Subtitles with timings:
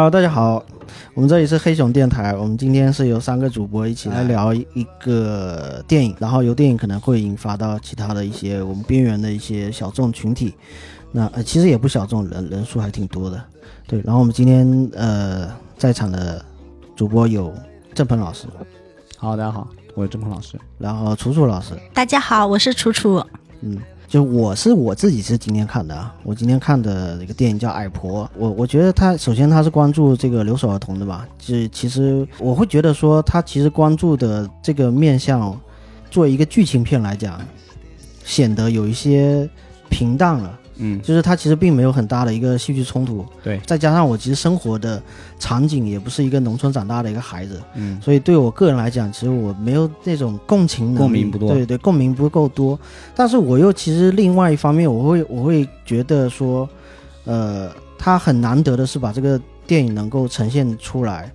[0.00, 0.64] Hello，大家好，
[1.12, 2.34] 我们这里是黑熊电台。
[2.34, 4.64] 我们今天是由三个主播一起来聊一
[4.98, 10.54] 个电影，然后由电影可能会引发到其他的一些我们边缘的一些小众群体。
[11.12, 13.38] 那呃，其实也不小众，人人数还挺多的。
[13.86, 16.42] 对，然后我们今天呃在场的
[16.96, 17.52] 主播有
[17.92, 18.46] 郑鹏老师，
[19.18, 20.58] 好，大家好，我是郑鹏老师。
[20.78, 23.22] 然后楚楚老师，大家好，我是楚楚。
[23.60, 23.76] 嗯，
[24.10, 35.56] 就我是我自己是今天看的啊，我今天看的一个电影叫《矮婆》，我我觉得他首先他是关注这个留守儿童的吧，就其实我会觉得说他其实关注的这个面向，
[36.10, 37.40] 作为一个剧情片来讲，
[38.24, 39.48] 显得有一些
[39.88, 40.58] 平淡了。
[40.80, 45.00] 嗯，就是它其实并没有很大的一个戏剧冲突，对，再加上我其实生活的
[45.38, 51.52] 场景也不是一个农村长大的一个孩子，嗯，所以对我个人来讲，其实我没有那种共情能力，共鸣不多。
[51.52, 52.78] 对对，共鸣不够多。
[53.14, 56.68] 但是我又其实另外一方面，我会我会觉得说，
[57.24, 61.30] 呃，它很难得的是把这个电影能够呈现出来，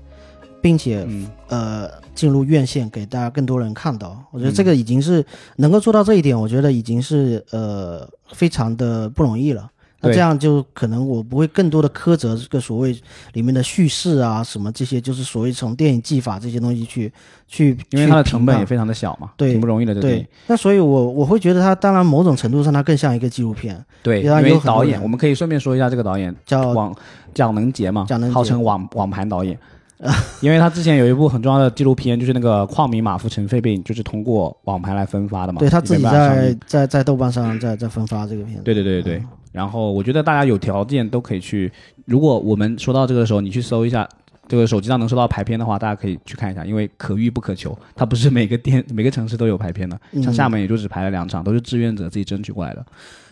[0.65, 4.19] 并且嗯呃进入院线给大家更多人看到。
[4.31, 5.23] 我觉得这嗯个已经是
[5.57, 9.69] 能够做到这一点，我觉得已经是呃非常的不容易了。
[10.01, 12.99] 那这样就可能我不会更多的苛责这个所谓
[13.33, 17.13] 里面的叙事啊什么这些，就是所谓从电影技法这些东西去
[17.47, 20.27] 去，因为它的成本也非常的小嘛，对挺不容易的对。。
[20.47, 26.95] 那所以我我会觉得它当然某种程度上它更像一个纪录片，对，因对啊有为导演，我们可以顺便说一下这个导演叫网
[27.35, 29.55] 蒋能杰嘛，蒋能杰号称网网盘导演。
[30.41, 35.59] 因为他之前有一部很重要的纪录片，就是那个矿民马夫尘肺病，就是通过网盘来分发的嘛。
[35.59, 38.61] 对他自己在在在豆瓣上在在分发这个片子。
[38.63, 39.23] 对对对对对。
[39.51, 41.71] 然后我觉得大家有条件都可以去，
[42.05, 44.05] 如果我们说到这个的时候，你去搜一下，
[44.49, 52.85] 这个手机上能搜到排片的话，大家可以去看一下，因为可遇不可求，它不是每个店 每个城市都有排片的，像嗯厦门也就只排了两场，都是志愿者自己争取过来的。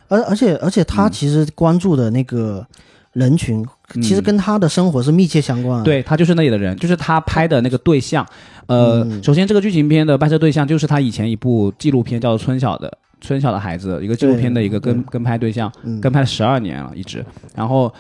[0.08, 2.66] 而而且而且他其实关注的那个
[3.14, 3.66] 人群，
[4.02, 5.84] 其实跟他的生活是密切相关的。
[5.84, 8.26] 对他就是那里的人，就是他拍的那个对象。
[8.68, 9.24] 呃，嗯。
[9.24, 12.92] 首先这个剧情片的拍摄对象就是他以前一部纪录片叫做《村小的
[13.22, 17.24] 村小的孩子》，一个纪录片的一个跟跟拍对象，嗯，跟拍了十二年了，一直。
[17.56, 17.94] 然后，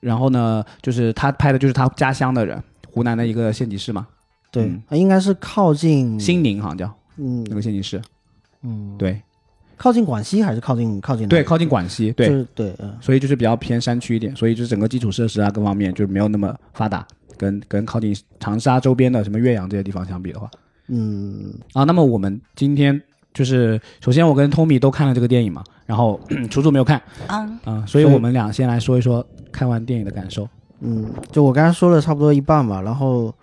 [0.00, 2.62] 然后呢，就是他拍的就是他家乡的人，
[2.92, 4.06] 湖南的一个县级市嘛，
[4.52, 7.44] 对应该是靠近新宁好像叫嗯。
[7.48, 8.00] 那个县级市，
[8.62, 9.20] 嗯，对
[9.76, 20.50] 靠近广西还是靠近靠近对，靠近广西，就对，是对嗯所以就是比较偏山区一点，所以就是整个基础设施啊各方面就没有那么发达，跟跟靠近长沙周边的什么岳阳这些地方相比的话。
[20.88, 23.00] 嗯啊，那么我们今天
[23.32, 26.20] 就是首先我跟 Tommy 都看了这个电影嘛，然后
[26.50, 30.48] 楚楚没有看嗯，啊、所以我们俩先来说一说看完电影的感受。
[30.80, 33.34] 嗯，就我刚才说了差不多一半吧，然后。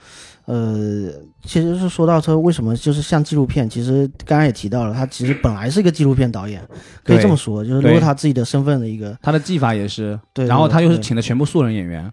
[0.45, 1.11] 呃，
[1.43, 6.61] 其实是说到说为什么就是像纪录片，其实刚刚也提到了，他其实本来是一个纪录片导演，
[7.03, 12.11] 可以这么说，就是对如果他自己的身份的一个，他的技法也是，对然后他又是请的全部素人演员，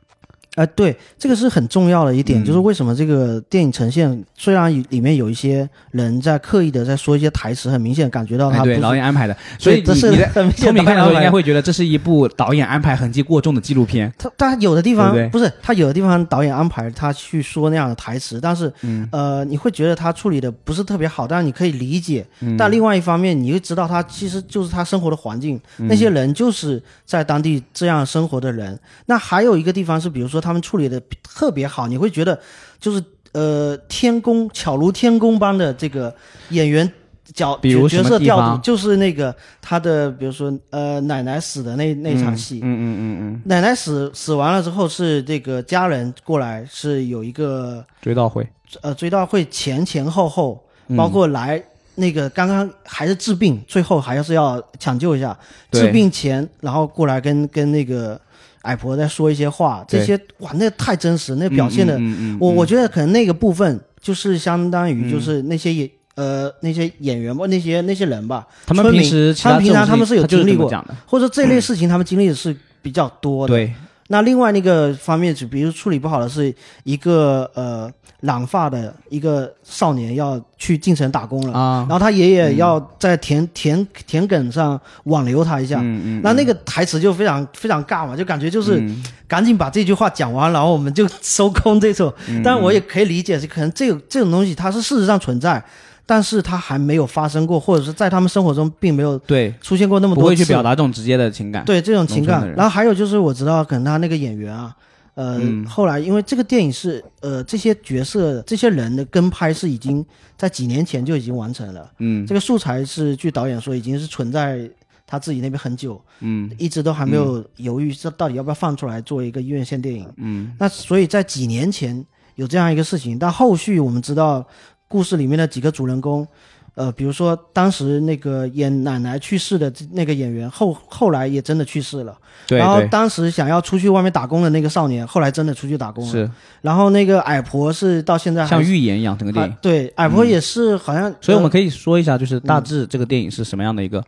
[0.59, 11.49] 哎、对，这个是很重要的一点，嗯就是为什么这个电影呈现，虽然里面有一些人在刻意的在说一些台词，很明显感觉到哎，对，他不是，导演安排的，所以这是你你在很明显 Tommy 看的时候应该会。
[11.49, 14.13] 觉得这是一部导演安排痕迹过重的纪录片。
[14.19, 22.27] 他他有的地方对不对是他有的地方导演安排他去说那样的台词，但是嗯呃，你会觉得他处理的不是特别好，但是你可以理解。
[22.41, 28.79] 嗯但另外一方面，你会知道他其实就是他生活的环境，那些人就是在当地这样生活的人。
[29.07, 32.39] 那还有一个地方是，比如说他们处理的特别好，你会觉得
[32.81, 36.15] 就是呃天宫巧如天工般的这个
[36.51, 36.93] 演员。
[37.35, 48.49] 角比如角什么地色调度就是那个他的，比如说呃奶奶死的那那场戏，嗯嗯嗯嗯，奶奶死死完了之后，是这个家人过来，是有一个追悼会，
[48.81, 50.97] 呃追悼会前前后后，嗯。
[50.97, 51.63] 包括来
[51.97, 55.39] 那个刚刚还是治病，最后还是要抢救一下。
[55.71, 58.19] 治病前，然后过来跟跟那个
[58.63, 65.91] 矮婆在说一些话，这些哇，那太真实，那表现的，嗯嗯嗯嗯我我嗯觉得可能那个部分就是相当于就是那些演。
[66.19, 70.69] 呃，那些演员吧，那些那些人吧，他们平时其他们平常他们是有经历过
[71.07, 72.53] 或者说这类事情他们经历的是
[72.83, 73.55] 比较多的。
[73.55, 73.73] 对，
[74.09, 76.53] 那另外那个方面，就比如处理不好的是
[76.85, 77.91] 一个呃
[78.21, 85.79] 染发的一个少年要去进城打工了，啊然，后他爷爷要在田、田田埂上挽留他一下。
[85.81, 92.13] 嗯嗯，那那个台词就非常非常尬嘛，就感觉就是嗯赶紧把这句话讲完，然后我们就收工这种。
[92.29, 95.63] 嗯但我也可以理解，是可能这个这种东西它是事实上存在，
[96.09, 100.25] 但是它还没有发生过，或者是在他们生活中并没有对，出现过那么多次。
[100.25, 101.63] 不会去表达这种直接的情感。
[101.67, 102.51] 对这种情感。
[102.55, 104.75] 然后还有就是我知道，可能他那个演员啊，
[105.13, 105.67] 呃，嗯。
[105.67, 110.03] 后来因为这个电影是呃这些角色这些人的跟拍是已经
[110.39, 114.67] 在几年前就已经完成了，嗯，这个素材是据导演说已经是存在
[115.07, 116.51] 他自己那边很久，嗯。
[116.57, 120.09] 一直都还没有犹豫，这到底要不要放出来做一个院线电影。
[120.17, 120.55] 嗯。
[120.59, 122.03] 那所以在几年前
[122.37, 124.47] 有这样一个事情，但后续我们知道，
[124.89, 126.27] 故事里面的几个主人公，
[126.75, 132.17] 呃，比如说当时那个演奶奶去世的那个演员，后后来也真的去世了。
[132.47, 136.11] 对然后当时想要出去外面打工的那个少年，后来真的出去打工了。
[136.11, 136.31] 是
[136.63, 139.59] 然后那个矮婆是到现在还像预言一样整个电影啊。
[139.61, 144.03] 对，矮婆也是好像，呃所以我们可以说一下，就是大致这个电影是什么样的一个、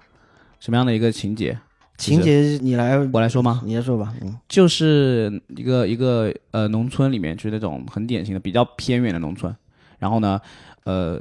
[0.61, 1.59] 什么样的一个情节？
[1.99, 3.61] 情节你来我来说吗？
[3.63, 4.15] 你来说吧。
[4.23, 9.55] 嗯就是一个一个呃农村里面，就是那种很典型的比较偏远的农村。
[9.99, 10.41] 然后呢，
[10.85, 11.21] 呃，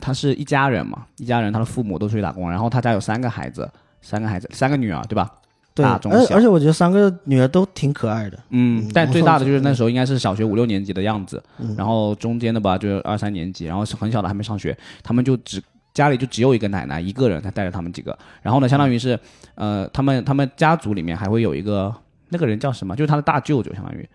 [0.00, 3.70] 他是一家人嘛，一家人他的父母都出去打工，然后他家有三个孩子，
[4.00, 5.30] 三个孩子，三个女儿，对吧？
[5.74, 6.34] 对，大中小。
[6.34, 8.38] 而而且我觉得三个女儿都挺可爱的。
[8.50, 9.74] 嗯，嗯但最大的就是那嗯。
[9.74, 11.74] 时候应该是小学五六年级的样子，嗯。
[11.76, 15.60] 然后中间的吧就是二三年级，然后是很小的还没上学，他们就只
[15.92, 19.18] 家里就只有一个奶奶一个人，她带着他们几个，然后呢，相当于是
[19.56, 21.92] 呃，他们他们家族里面还会有一个
[22.28, 24.08] 那个人叫什么，就是他的大舅舅，相当于。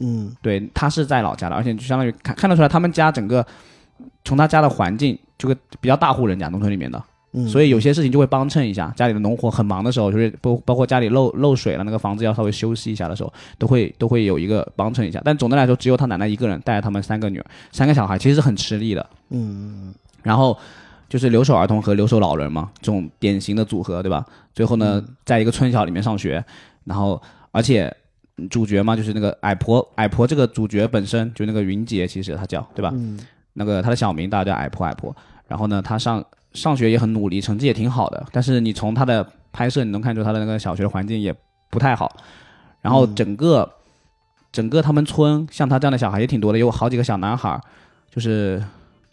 [0.00, 0.34] 嗯。
[0.42, 3.46] 对他是在老家的，而且就相当于看看得出来他们家整个
[4.24, 7.02] 从他家的环境就个比较大户人家，农村里面的，
[7.32, 8.92] 嗯，所以有些事情就会帮衬一下。
[8.96, 15.20] 家里的农活很忙的时候，就是包包括家里漏漏水了，那个房子要稍微休息一下的时候，都会都会有一个帮衬一下。
[15.24, 19.06] 但总的来说，只有他奶奶一个人带着他们三个女儿、三个小孩，其实是很吃力的。
[19.30, 20.56] 嗯然后
[21.08, 24.24] 就是留守儿童和留守老人嘛，这种典型的组合，对吧？
[24.54, 26.42] 最后呢，在一个村小里面上学，
[26.84, 27.20] 然后
[27.50, 27.94] 而且
[28.38, 32.90] 嗯主角嘛，就是那个矮婆，矮婆这个主角本身就那个云杰，其实她叫对吧？
[32.94, 33.18] 嗯
[33.54, 35.14] 那个他的小名大家叫矮婆，矮婆。
[35.48, 41.34] 然后呢，他上上学也很努力，成绩也挺好的，但是你从他的拍摄，你能看出他的那个小学的环境也
[41.70, 42.14] 不太好。
[42.80, 43.68] 然后整个、
[44.52, 47.60] 整个他们村像他这样的小孩也挺多的，有好几个小男孩，
[48.10, 48.62] 就是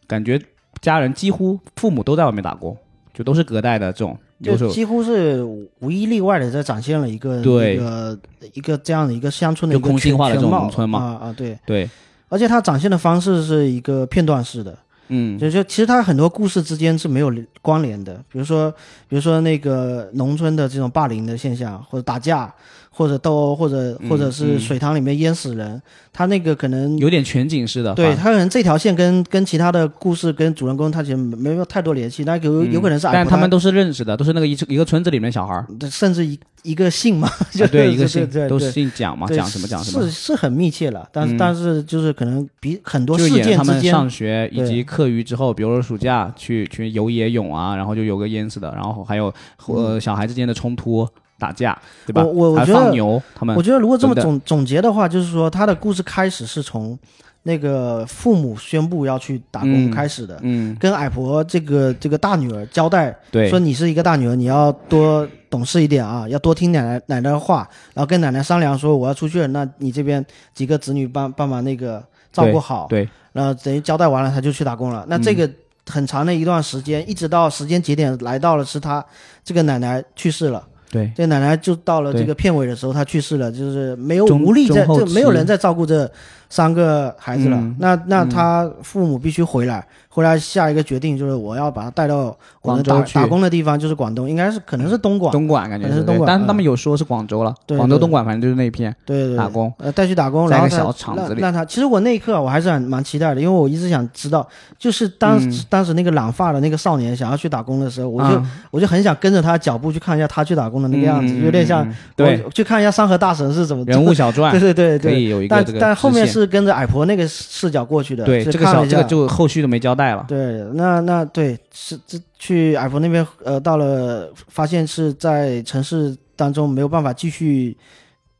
[0.07, 0.41] 感觉
[0.81, 2.75] 家人几乎父母都在外面打工，
[3.13, 4.17] 就都是隔代的这种。
[4.41, 5.43] 就几乎是
[5.81, 8.19] 无一例外的在展现了一个对一个
[8.55, 11.87] 一个这样的一个乡村的一个就空心化的这种农村嘛啊啊对，对，
[12.31, 14.77] 而且它展现的方式是一个片段式的，
[15.09, 17.29] 嗯，就就其实它很多故事之间是没有
[17.61, 18.71] 关联的，比如说
[19.09, 22.51] 比如说那个农村的这种霸凌的现象，或者打架，
[22.93, 24.59] 或者斗殴，或者嗯或者是嗯。
[24.59, 25.81] 水塘里面淹死人，
[26.13, 27.93] 他那个可能有点全景式的。
[27.95, 35.65] 对，他可能这条线跟跟其他的故事跟主人公他其实没有太多联系，那有有可能是但他们都是认识的，都是那个一一个村子里面小孩儿。
[35.89, 38.59] 甚至一一个姓嘛， 就啊对，一个姓都对对。
[38.59, 40.05] 对姓蒋嘛，对蒋什么蒋什么。
[40.05, 41.37] 是，是很密切了，但是、嗯。
[41.37, 49.33] 但是就是可能比很多事件之间他们上学以及课余之后，比如说暑假去去游野泳啊，然后就有个淹死的，然后还有
[49.67, 51.07] 呃小孩之间的冲突
[51.41, 52.23] 打架，对吧？
[52.23, 56.97] 我我觉得放牛，他们我觉得如果这么总总结的话，就是说他的故事开始是从
[57.41, 70.23] 那个父母宣布要去打工嗯开始的，嗯，跟矮婆这个这个大女儿交代对说你是一个大女儿，你要多懂事一点啊，要多听奶奶奶奶的话，然后跟奶奶商量说我要出去了，那你这边
[70.53, 75.03] 几个子女帮帮忙那个照顾好，对，然后等于交代完了他就去打工了。
[75.09, 75.49] 那这个
[75.89, 79.03] 很长的一段时间，一直到时间节点来到了是他
[79.43, 80.63] 这个奶奶去世了。
[80.91, 86.11] 对，这奶奶就到了这个片尾的时候，她去世了，就是没有无力在，中后这没有人在照顾这
[86.49, 87.57] 三个孩子了。
[87.57, 87.75] 嗯。
[87.79, 93.13] 那那他父母必须回来，回来下一个决定就是我要把他带到我们打广州去。
[93.15, 99.73] 打工的地方，就是广东，应该是可能是东莞，东莞感觉可能是东莞但是他嗯们有说是广州了，对广州、东莞，反正就是那一片对对对，打工。
[99.77, 101.41] 呃，带去打工，在一个然后他小厂子里。
[101.41, 104.45] 让让他，其实我那一刻我还是很蛮期待的，因为我一直想知道，
[104.77, 105.51] 就是当、嗯。
[105.69, 111.87] 当时那个染发的那个少年想要去打工的时候，我就、嗯我就很想跟着他脚步去看一下他去打工的那个样子，嗯有点像
[112.17, 114.51] 我去看一下山河大神是怎么人物小传。
[114.59, 115.21] 对，对对可对。
[115.21, 120.25] 以有一个但这个但后面是跟着矮婆那个视角过去的，对这个小这个就后续都没交代了。
[120.27, 127.77] 对，那那对是这去矮婆那边，呃，到了发现是在城市当中没有办法继续，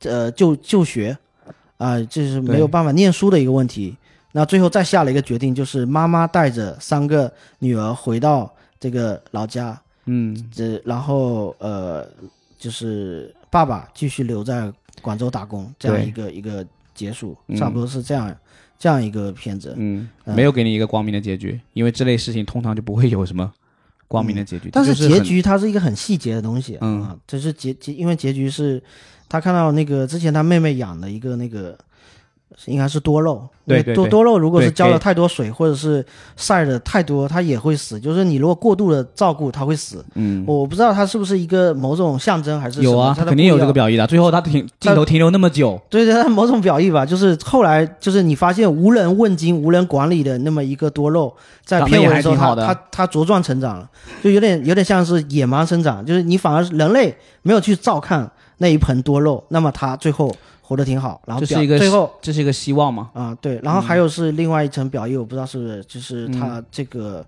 [0.03, 1.15] 呃，就就学，
[1.77, 3.95] 啊、这是没有办法念书的一个问题。
[4.33, 12.07] 那最后再下了一个决定，就是妈妈带着三个女儿回到这个老家，嗯，这然后呃，
[12.57, 16.65] 就是爸爸继续留在广州打工，这样一个一个
[16.95, 18.33] 结束，嗯差不多是这样、
[18.81, 19.75] 这样一个片子。
[19.77, 23.53] 嗯，嗯没有给你一个光明的结局，因为这类事情通常就不会有什么
[24.07, 24.69] 光明的结局。
[24.71, 28.81] 但是结局它是一个很细节的东西，嗯啊，这是结结，因为结局是
[29.29, 31.77] 他看到那个之前他妹妹养的一个那个
[32.65, 36.05] 应该是多肉，对多多肉如果是浇了太多水或者是
[36.35, 37.99] 晒的太多，它也会死。
[37.99, 40.03] 就是你如果过度的照顾，它会死。
[40.15, 44.05] 嗯，我不知道它是不是一个某种象征还是有啊，它肯定有这个表意的。
[44.05, 53.89] 最后它停镜头停留那么久，对对，它某种表意吧，就是后来就是你发现无人问津、无人管理的那么一个多肉，在片尾的时候，它它它茁壮成长了，
[54.23, 60.31] 就有点有点像是野蛮生长，就是你反而人类没有去照看那一盆多肉，那么它最后
[60.71, 63.11] 活得挺好，然后表这是一个最后这是一个希望嘛？
[63.13, 67.25] 啊对，然后还有是另外一层表意，我不知道是不是就是嗯他这个、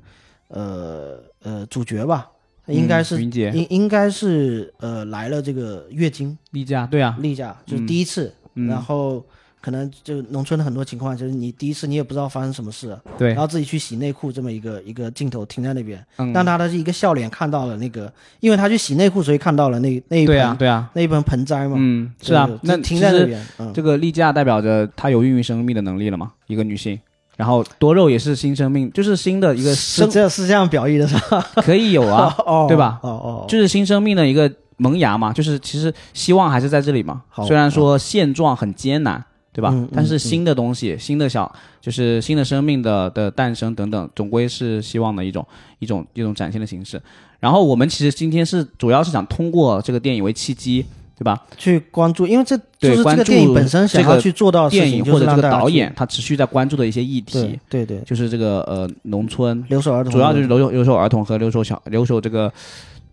[0.48, 2.30] 呃呃主角吧，
[2.68, 6.38] 应该是、嗯云姐应应该是呃来了这个月经。
[6.52, 9.22] 例假，对啊，例假就是嗯第一次，嗯然后
[9.64, 26.34] 可能就农村的很多情况，就是你第一次你也不知道发生什么事，对然，后自己去洗内裤这么一个一个镜头停在那边，嗯，让他的一个笑脸看到了那个，因为他去洗内裤，所以看到了那那一盆、对啊，对啊，那一盆盆栽嘛，嗯，是啊，那停在那边，嗯，这个例假代表着他有孕育生命的能力了嘛？
[26.48, 27.00] 一个女性，
[27.38, 31.42] 然后多肉也是新生命，就是新的一个是生，这是这样表意的是吧？
[31.56, 37.22] 可以有啊， 哦，对吧哦哦，就是新生命的一个萌芽嘛，就是其实希望还是在这里嘛。
[37.30, 39.74] 好虽然说现状很艰难，对吧？
[39.94, 45.46] 但是新的东西、新的小，就是新的生命的的诞生等等，总归是希望的一种
[45.78, 47.00] 一种一种展现的形式。
[47.40, 50.84] 然后我们其实今天是主要是想通过这个电影为契机，
[51.18, 51.40] 对吧？
[51.56, 62.52] 去关注，因为这对就是这个电影本身想要去做到的事情，电影或者这个导演他持续在关注的一些议题对，对对，就是这个呃农村留守儿童主要就是留守留守儿童和留守小留守这个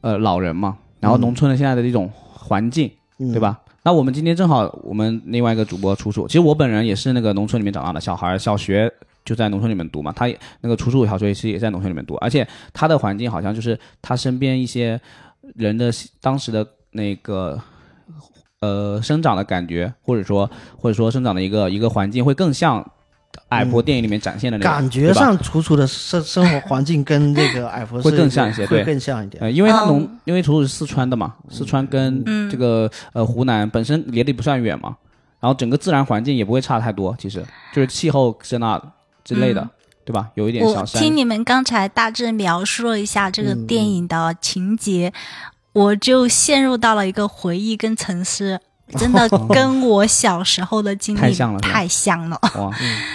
[0.00, 3.40] 呃老人嘛，然后农村的现在的这种环境，嗯对？
[3.40, 3.58] 吧？
[3.82, 8.92] 那我们今天正好我们另外一个主播楚楚，其实我本人也是那个农村里面长大的小孩，小学
[9.24, 15.00] 就在农村里面读嘛，他也那个楚楚小学其实也在农村里面读，而且他的环境好像就是他身边一些
[15.54, 17.60] 人的当时的那个。
[18.62, 22.86] 呃，生长的感觉，或者说，或者说生长的一个一个环境，会更像
[23.50, 29.42] 矮婆电影里面展现的那种，感觉上楚楚的生生活环境跟那个 矮婆会更像一些会对更像一点。
[29.42, 32.48] 呃，因为他农，嗯因为楚楚是四川的嘛，四川跟嗯。
[32.50, 34.96] 这个、呃湖南本身离得不算远嘛，
[35.40, 38.80] 然后整个自然环境也不会差太多，其实就是气候是那
[39.24, 39.70] 之类的，嗯。
[40.02, 40.28] 对吧？
[40.34, 43.66] 有一点我小山，听你们刚才大致描述了一下这个嗯。
[43.66, 45.12] 电影的情节，
[45.72, 48.58] 我就陷入到了一个回忆跟沉思，
[48.98, 52.38] 真的 跟我小时候的经历太像了太像了。
[52.54, 52.70] 哇，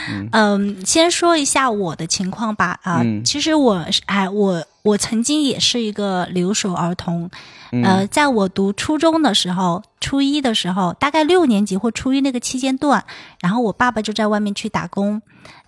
[0.09, 2.79] 嗯 嗯，先说一下我的情况吧。
[2.83, 7.29] 啊、嗯其实我是哎，我我曾经也是一个留守儿童。
[7.71, 13.03] 嗯呃，在我读初中的时候，初一的时候，大概六年级或初一那个期间段，
[13.41, 15.21] 然后我爸爸就在外面去打工，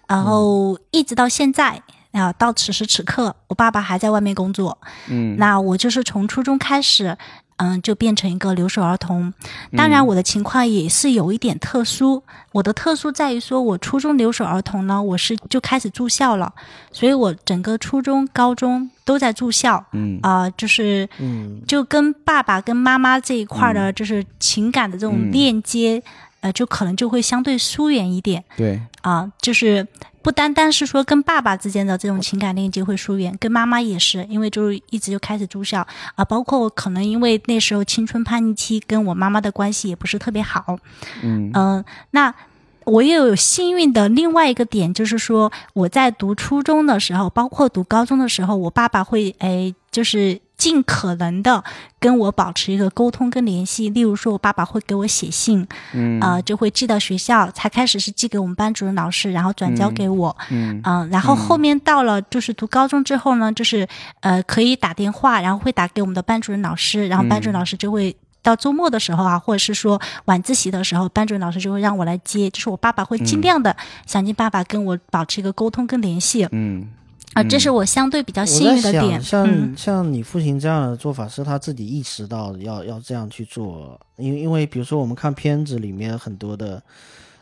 [0.08, 1.82] 然后一直到现在。
[2.14, 4.76] 啊，到此时此刻，我爸爸还在外面工作。
[5.08, 7.16] 嗯，那我就是从初中开始，
[7.58, 9.34] 嗯，就变成一个留守儿童。
[9.76, 12.24] 当然，我的情况也是有一点特殊。
[12.52, 16.54] 我的特殊在于说，我初中留守儿童呢，我是就开始住校了，
[16.92, 19.84] 所以我整个初中、高中都在住校。
[19.92, 26.02] 嗯啊、就是嗯，就跟爸爸跟妈妈这一块儿的，就是情感的这种嗯链接，
[26.42, 29.88] 呃，就可能就会相对疏远一点对，啊、就是
[30.28, 40.78] 不单单是说跟爸爸之间的这种情感链接会疏远，跟妈妈也是，因为就是一直就开始住校啊、包括可能因为那时候青春叛逆期，跟我妈妈的关系也不是特别好，
[41.24, 41.50] 嗯。
[41.54, 42.36] 嗯、那
[42.84, 51.64] 我也有幸运的另外一个点，就是说我在读初中的时候，包括读高中的时候，我爸爸会哎，就是尽可能的
[52.00, 53.90] 跟我保持一个沟通跟联系。
[53.90, 56.20] 例如说，我爸爸会给我写信，嗯。
[56.20, 63.88] 啊、就会寄到学校，才开始是寄给我们班主任老师，然后转交给我，嗯嗯、然后后面到了就是读高中之后呢，就是
[64.22, 68.16] 呃可以打电话，然后会打给我们的班主任老师，然后班主任老师就会。
[68.44, 76.48] 到周末的时候啊，或者是说晚自习的时候，班主任老师就会让我来接，就是我爸爸会尽量的想尽办法跟我保持一个沟通跟联系。
[76.52, 76.88] 嗯
[77.34, 79.46] 啊、这是我相对比较我幸运的点想，。
[79.46, 86.82] 像、嗯像你父亲这样的做法，是他自己意识到要要这样去做，因为因为比如说我们看片子里面很多的，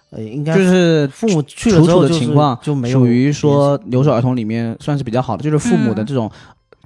[0.09, 6.29] 呃，应该就是父母去了之后就是情况就没有属于说留守儿童里面算是比较好的，就是父母的嗯这种。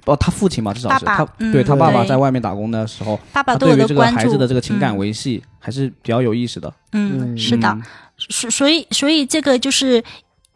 [0.06, 6.72] 哦，他父亲嘛，至少是他爸爸嗯对他爸爸在外面打工的时候，爸爸对于这个，孩子的这个情感嗯维系还是比较有意识的。
[6.92, 7.82] 嗯，嗯是的，嗯
[8.16, 10.02] 所所以所以这个就是，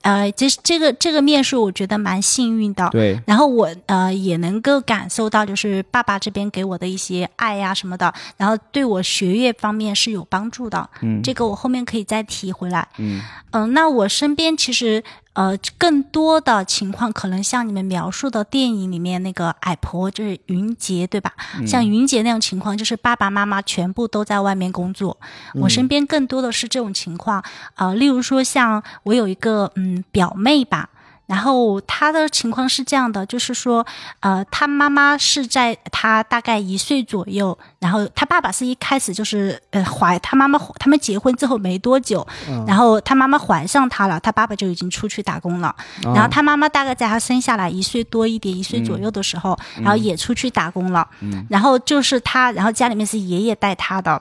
[0.05, 2.91] 呃，这这个这个面试我觉得蛮幸运的。
[2.91, 10.89] 对，然后我呃也能够感受到，就是爸爸这边给我的一些爱呀、什么的，然后对我学业方面是有帮助的。
[11.01, 12.87] 嗯，这个我后面可以再提回来。
[12.99, 15.03] 嗯嗯、那我身边其实
[15.35, 21.33] 呃，更多的情况可能像你们描述的电影里面那个矮婆，就是云杰，对吧？
[21.67, 25.17] 像云杰那种情况，就是爸爸妈妈全部都在外面工作。
[25.55, 30.89] 我身边更多的是这种情况，呃，例如说像我有一个嗯表妹吧。
[31.27, 33.85] 然后他的情况是这样的，就是说，
[34.21, 42.27] 呃，他妈妈是在他大概一岁左右，然后他爸爸是一开始就是呃怀他妈妈他们结婚之后没多久，
[42.67, 51.09] 然后他妈妈怀上他了，他爸爸就已经出去打工了，然后他妈妈大概在他生下来一岁多一点一岁左右的时候，然后也出去打工了，
[51.49, 54.21] 然后就是他，然后家里面是爷爷带他的，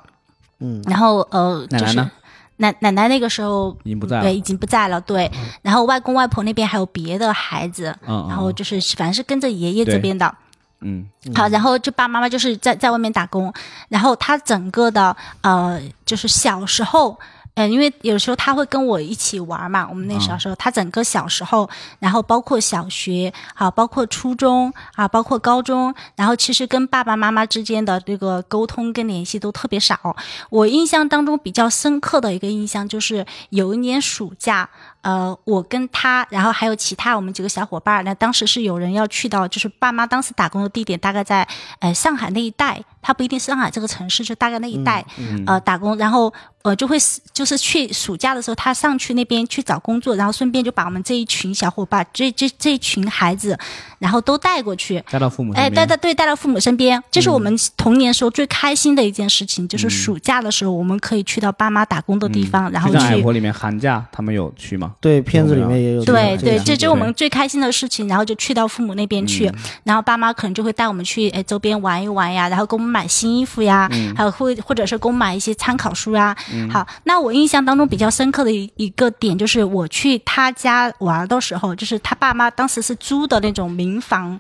[0.59, 2.09] 嗯，然后呃，就是呢？
[2.57, 5.01] 奶奶奶那个时候已经不在了，对，已经不在了。
[5.01, 5.31] 对，
[5.61, 10.33] 然后外公外婆那边还有别的孩子，嗯，然后就是反正是跟着爷爷这边的，
[10.81, 13.53] 嗯，好，然后就爸爸妈妈就是在在外面打工，
[13.89, 17.19] 然后他整个的呃，就是小时候。
[17.55, 21.69] 嗯，因为有时候他会跟我一起玩嘛，我们那小时候，他整个小时候，
[21.99, 30.15] 然后包括小学，啊，包括初中啊，包括高中，然后其实跟爸爸妈妈之间的这个沟通跟联系都特别少。
[30.49, 34.69] 我印象当中比较深刻的一个印象就是有一年暑假。
[35.03, 41.47] 呃，我跟他，然后还有其他我们几个小伙伴，那当时是有人要去到，就是爸妈当时打工的地点，大概在
[41.79, 45.05] 呃上海那一带，他不一定是上海这个城市，就大概那一带，
[45.45, 46.97] 呃打工，然后呃就会
[47.33, 53.59] 就是去暑假的时候，他上去那边去找工作，然后顺便就把我们这一群小伙伴，这这这一群孩子，
[53.99, 62.93] 然后都带过去，带到父母，哎，带到对，带到父母身边，这是我们童年时候最开心的一件事情，就是暑假的时候，我们可以去到爸妈打工的地方，然后去。
[62.93, 64.92] 在海里面寒假，他们有去吗？
[65.01, 66.05] 对，片子里面也有。
[66.05, 68.03] 对对，这就是我们最开心的事情。
[68.07, 69.51] 然后就去到父母那边去，
[69.83, 76.35] 然后爸妈可能就会带我们去哎周边玩一玩呀，然后给我们买新衣服呀，还有或或者是给我们买一些参考书啊。
[76.69, 84.39] 好，那我印象当中比较深刻的一一个点就是我去他家玩的时候，就是他爸妈当时是租的那种民房。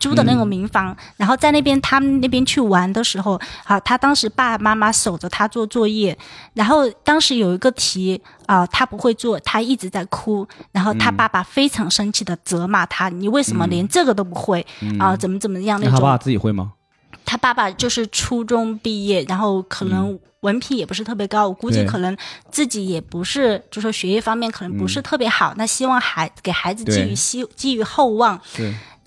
[0.00, 6.16] 租的那种民房，然后在那边他们那边去玩的时候，好，他当时爸爸妈妈守着他做作业，
[6.54, 14.66] 然后当时有一个题啊，他不会做，他一直在哭，然后他爸爸非常生气的责骂他，你为什么连这个都不会？
[14.98, 15.14] 啊？
[15.16, 15.94] 怎么怎么样那种？
[15.94, 16.72] 他爸爸自己会吗？
[17.26, 22.16] 他爸爸就是初中毕业，然后可能文凭也不是特别高，我估计可能
[22.50, 28.40] 自己也不是，就说学业方面可能不是特别好，那希望孩给孩子寄予希寄予厚望。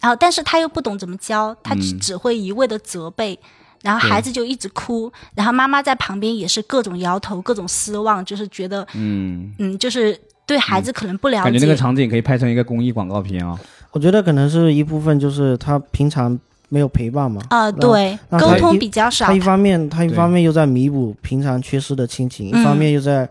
[0.03, 3.39] 然后，但是他又不懂怎么教，他只只会一味的责备，
[3.81, 11.43] 然后孩子就一直哭，然后妈妈在旁边也是各种摇头，各种失望，就是觉得，嗯嗯，就是对孩子可能不了解。
[11.45, 13.57] 感觉那个场景可以拍成一个公益广告片啊！
[13.91, 16.37] 我觉得可能是一部分，就是他平常
[16.67, 17.41] 没有陪伴嘛。
[17.49, 19.27] 啊，对，沟通比较少。
[19.27, 23.29] 他一方面，他一方面又在弥补平常缺失的亲情，一方面又在，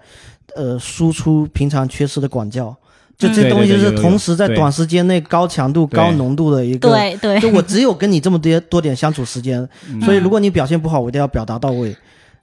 [0.57, 2.75] 呃，输出平常缺失的管教。
[3.17, 7.41] 就这东西是同时在短时间内高强度、高浓度的一个，对对。
[7.41, 9.69] 就我只有跟你这么多多点相处时间，
[10.05, 11.97] 所以如果你表现不好，我一定要表达到位。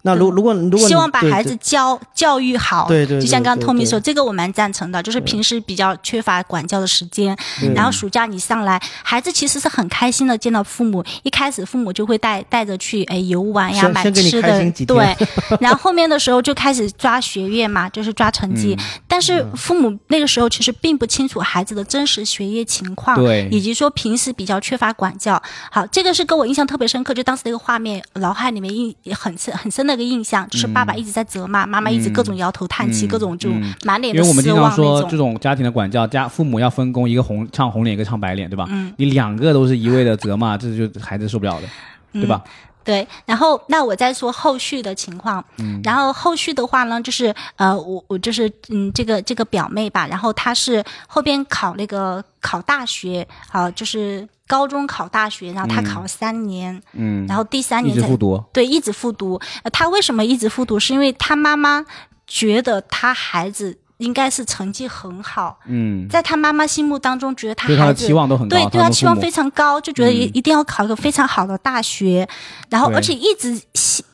[0.04, 5.04] 那如如果如果希望把孩子教教育好，对对，就像刚刚透明说，这个我蛮赞成的。
[5.04, 7.38] 就是平时比较缺乏管教的时间，
[7.76, 11.04] 然后暑假你上来，孩子其实是很开心的见到父母。
[11.24, 15.14] 一开始父母就会带带着去哎游玩呀，买吃的，对。
[15.60, 18.78] 然后后面的时候就开始抓学业嘛，就是抓成绩。
[19.06, 25.42] 但是父母那个时候其实并不清楚孩子的真实学业情况，对，以及说平时比较缺乏管教。
[25.70, 29.89] 好，这个是给我印象特别深刻，就当时那个画面脑海里面印很深很深。
[29.90, 33.50] 那个印象就是爸爸一直在责骂，妈妈一直各种摇头叹气，各种就
[33.84, 38.68] 满脸的因为我们经常说这种家庭的管教，家父母要分工，一个红唱红脸，一个唱白脸，对吧？
[38.70, 41.68] 嗯，你两个都是一味的责骂，这就孩子受不了的，
[42.14, 42.44] 对吧？
[42.84, 43.08] 对。
[43.26, 54.28] 然后那我再说后续的情况，嗯，然后后续的话呢，就是呃，我我就是嗯，这个这个表妹吧，然后她是后边考那个考大学，好就是。
[54.50, 59.40] 高中考大学，然后他考了三年，嗯，然后第三年才复读，对，一直复读。
[59.72, 60.80] 他为什么一直复读？
[60.80, 61.86] 是因为他妈妈
[62.26, 63.78] 觉得他孩子。
[64.00, 72.26] 应该是成绩很好，嗯，在他妈妈心目当中，觉得他孩子期望都很高，对，对他期望非常高，就觉得一一定要考一个非常好的大学，
[72.70, 73.62] 然后而且一直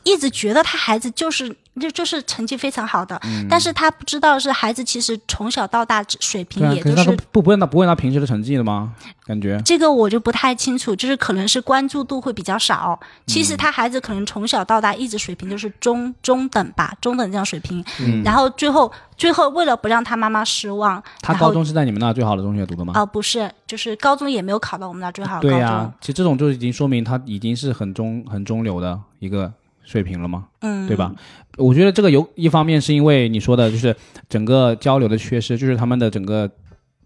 [0.02, 8.94] 一直觉得他孩子就是就就是成绩非常好的，但是他不知道是孩子其实从小到大水平也就是不不问他不问他平时的成绩的吗？
[9.24, 12.98] 感觉这个我就不太清楚，就是可能是关注度会比较少。
[13.26, 17.84] 其实他孩子可能从小到大一直水平就是中中等吧，中等这样水平。
[18.00, 18.22] 嗯。
[18.22, 22.92] 然后最后最后为了不让他妈妈失望，他高中是在你们那最好的中学读的吗？
[22.94, 25.58] 啊，不是，就是高中也没有考到我们那最好的高中。
[25.58, 29.52] 对呀，其实这种就已经说明他已经是很中很中流的一个
[29.86, 30.48] 水平了吗。
[30.60, 30.86] 嗯。
[30.86, 31.14] 对吧？
[31.56, 33.96] 我觉得这个有一方面是因为你说的就是
[34.28, 36.50] 整个交流的缺失，就是他们的整个。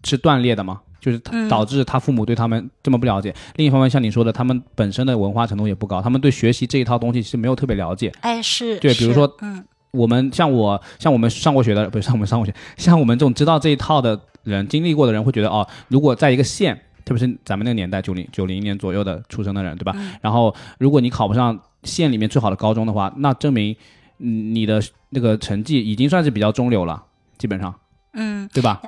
[0.03, 3.31] 是断裂的嘛，就是导致他父母对他们这么不了解。
[3.57, 8.11] 另一方面，像你说的，他们本身的文化程度也不高，他们对学习这一套东西其实没有特别了解。
[8.21, 16.81] 哎是，对比如说嗯我们像我像我们上过学的，不是像我们上过学，像我们这种知道这一套的人，经历过的人会觉得哦，如果在一个县，
[17.11, 19.91] 特别是咱们那个年代九零九零年左右的出生的人，对吧？
[19.97, 20.13] 嗯。
[20.21, 23.75] 然后如果你考不上县里面最好的高中的话，那证明
[24.19, 27.03] 嗯你的那个成绩已经算是比较中流了，
[27.37, 27.73] 基本上。
[28.13, 28.47] 嗯。
[28.53, 28.81] 对吧？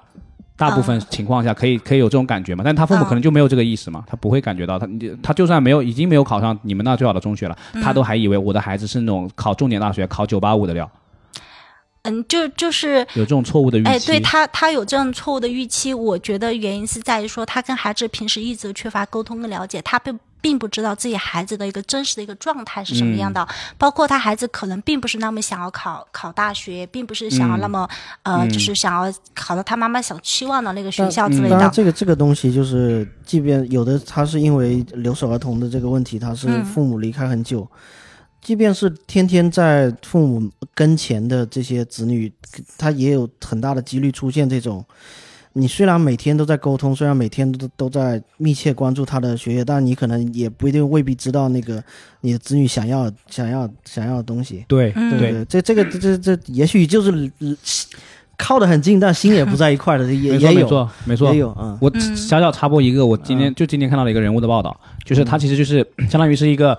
[0.55, 10.89] 大部分情况下可以可以有这种感觉嘛，但他父母嗯可能就没有这个意识嘛，他不会感觉到他你他就算没有已经没有考上你们那最好的中学了，他都还以为我的孩子是那种考重点大学考九八五的料，
[12.03, 13.89] 嗯就就是有这种错误的预期。
[13.89, 27.87] 哎，对他，他有这样错误的预期，我觉得原因是在于说，他跟孩子平时一直缺乏沟通跟了解，他并并不知道自己孩子的一个真实的一个状态是什么样的，嗯包括他孩子可能并不是那么想要考考大学，并不是想要那么、
[28.23, 31.51] 嗯呃，就是想要考到他妈妈想期望的那个学校之类的。
[31.51, 37.65] 当然，这个这个东西就是，即便有的他是因为留守儿童的这个问题，他是嗯父母离开很久，
[38.43, 42.31] 即便是天天在父母跟前的这些子女，
[42.77, 44.83] 他也有很大的几率出现这种。
[45.55, 51.81] 你虽然每天都在沟通，虽然每天都都在密切关注他的学业，但你可能也不一定未必知道那个
[52.21, 54.65] 你的子女想要想要想要的东西。
[54.67, 57.55] 对嗯对这这个这这这也许就是呃
[58.35, 61.39] 靠得很近，但心也不在一块的，也也有错没错也。
[61.39, 61.77] 有啊。
[61.79, 64.75] 我嗯小小插播一个，我今天就今天看到了一个人物的报道，
[65.05, 66.75] 就是他其实就是相当于是一个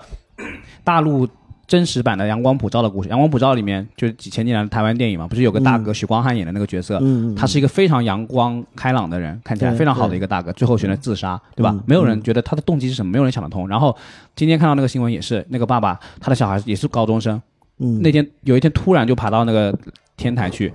[0.83, 1.25] 大陆
[1.67, 3.07] 真实版的《阳光普照》的故事。
[3.09, 7.01] 《阳光普照》里面就是几千年来的台湾电影嘛，不是有个大哥许光汉演的那个角色，
[7.35, 11.83] 他是一个非常阳光开朗的人，看起来非常好的一个大哥，最后选择自杀，对吧嗯？
[11.87, 13.67] 没有人觉得他的动机是什么，没有人想得通。
[13.67, 13.95] 然后
[14.35, 17.41] 今天看到那个新闻也是，那个爸爸他的小孩也是高中生，
[17.79, 19.77] 嗯那天有一天突然就爬到那个
[20.17, 20.71] 天台去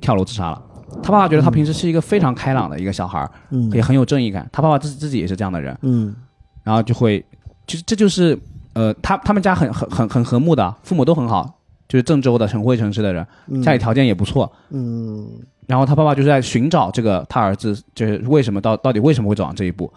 [0.00, 0.62] 跳楼自杀了。
[1.02, 4.48] 他爸爸觉得他平时是一个非常开朗的一个小孩，嗯也很有正义感。
[4.52, 6.14] 他爸爸自自己也是这样的人，嗯
[6.62, 7.24] 然后就会，
[7.66, 8.38] 就是这就是
[8.74, 14.52] 呃，他他们家很很很很和睦的，父母都很好，就是郑州的省会城市的人，嗯家里条件也不错。
[14.70, 15.28] 嗯
[15.66, 19.90] 然后他爸爸就是在寻找这个他儿子，就是为什么到到底为什么会走上这一步？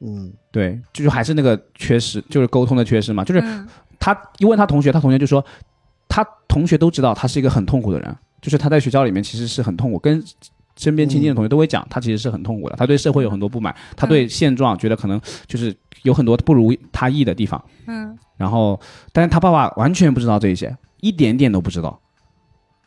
[0.00, 3.22] 嗯对，就是还是那个缺失，就是沟通的缺失嘛。
[3.24, 3.68] 就是嗯
[4.00, 5.44] 他一问他同学，他同学就说，
[6.08, 10.22] 他同学都知道他是一个很痛苦的人，就是他在学校里面其实是很痛苦，跟
[10.76, 17.62] 身边亲近的同学都会讲，他其实是很痛苦的，他对社会有很多不满，他对现状觉得可能就是有很多不如他意的地方。
[17.86, 18.78] 嗯然后，
[19.12, 21.98] 但是他爸爸完全不知道这一些，一点点都不知道。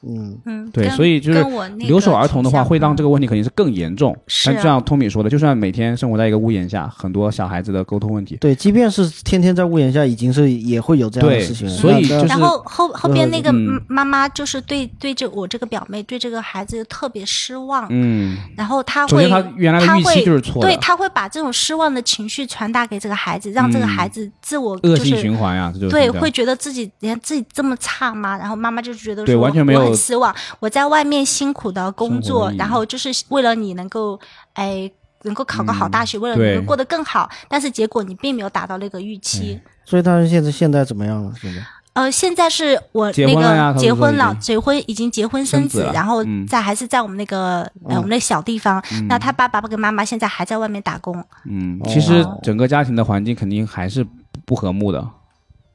[0.02, 1.46] 嗯嗯，对，所以就是
[1.78, 4.16] 留守儿童的话，会让这嗯个问题肯定是更严重。
[4.28, 11.68] 是啊但就像托米说的，就算每天生活在一个屋檐下，很多小孩子的沟通问题，对，即便是天天在屋檐下，已经是也会有这样的事情。
[11.70, 28.38] 所以就是然后后后边那个嗯妈妈就是对对这我这个表妹对这个孩子特别失望，嗯，然后她会首先他原来的预期他会就是错的对，她会把这种失望的情绪传达给这个孩子，让这个嗯孩子自我恶性循环呀，这就是对，会觉得自己连自己这么差吗？
[28.38, 34.20] 然后妈妈就觉得对，完全没有我很失望，我在外面辛苦的工作然后就是为了你能够
[34.54, 34.90] 哎。
[35.24, 39.60] 能够考个好大学，为了能过得更好，但是结果你并没有达到那个预期。
[39.84, 41.34] 所以他现在现在怎么样了？
[41.42, 48.82] 现在呃，现在是我那个结婚了，结婚已经结婚生子，生子然后嗯在还是在我们那个呃我们那小地方。
[49.10, 54.08] 那他爸爸跟妈妈现在还在外面打工，嗯，哦其实整个家庭的环境肯定还是
[54.46, 55.06] 不和睦的，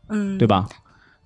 [0.09, 0.67] 嗯，对吧？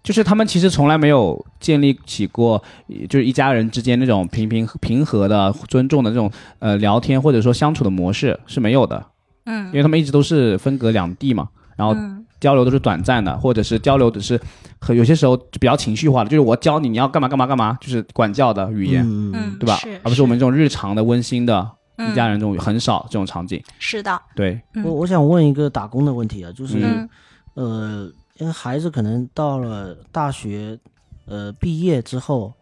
[0.02, 2.62] 就是他们其实从来没有建立起过，
[3.08, 6.30] 就是一家人之间那种平平平和的、尊重的这种
[6.60, 9.04] 呃聊天或者说相处的模式是没有的，
[9.44, 9.66] 嗯。
[9.66, 12.24] 因为他们一直都是分隔两地嘛，然后嗯。
[12.40, 14.40] 交流都是短暂的，或者是交流只是
[14.80, 19.76] 很有些时候就比较情绪化的，就是我教你你要干嘛干嘛干嘛，就是管教的语言，嗯嗯，对吧？
[20.04, 22.12] 而不是我们这种日常的温馨的嗯。
[22.12, 27.08] 一家人这种很少这种场景，是的，对，嗯我我想问一个打工的问题啊，就是、嗯。
[27.54, 28.08] 呃，
[28.38, 30.78] 因为孩子可能到了大学，
[31.26, 32.52] 呃，毕业之后，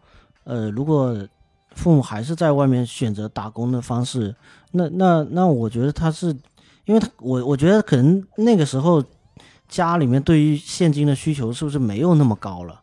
[0.43, 1.15] 呃，如果
[1.71, 4.35] 父母还是在外面选择打工的方式，
[4.71, 6.35] 那那那我觉得他是，
[6.85, 9.03] 因为他我我觉得可能那个时候
[9.67, 12.81] 家里面对于现金的需求是不是没有那么高了，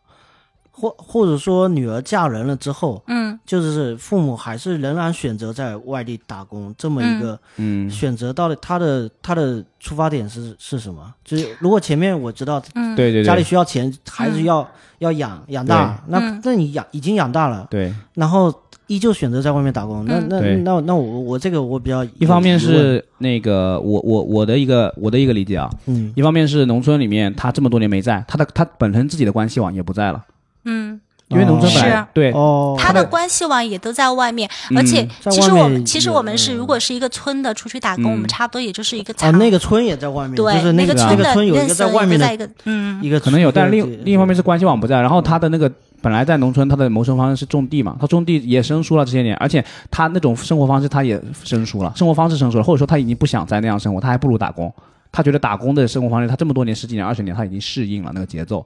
[0.75, 3.25] 或或者说女儿嫁人了之后，嗯。
[3.45, 7.39] 就是父母还是仍然选择在外地打工这么一个。
[7.57, 7.89] 嗯。
[7.89, 11.13] 选择到底他的他的出发点是是什么？
[11.23, 14.67] 就是如果前面我知道嗯，对对对，家里需要钱，孩子要、
[14.99, 16.41] 要养养大，那、嗯。
[16.43, 18.53] 那你养已经养大了，对，然后
[18.87, 20.27] 依旧选择在外面打工，那嗯。
[20.29, 26.11] 那那那我我这个我比较一方面是那个我我我的一个我的一个理解啊，嗯。
[26.15, 30.23] 一方面是农村里面他这么多年没在，他的他本身自己的关系网也不在了，
[30.65, 30.99] 嗯。
[31.27, 32.31] 因为农村本来是对。
[32.33, 36.57] 哦，他的关系网也都在外面，而且其实我们其实我们是嗯。
[36.57, 43.03] 如果是一个村的出去打工，嗯我们差不多也就是一个哦，那个村也在外面，对就是那个那个村的村有一个认识在外面的一个嗯。
[43.03, 54.71] 一个可能有，但是另另一方面是关系网不在，然后他的那个本来在农村，他的谋生方式是种地嘛，他种地也生疏了这些年，而且他那种生活方式他也生疏了，生活方式生疏了，或者说他已经不想再那样生活，他还不如打工。
[55.11, 58.63] 他觉得打工的生活方式，他这么多年十几年、二十年，他已经适应了那个节奏。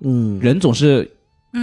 [0.00, 1.08] 嗯，人总是嗯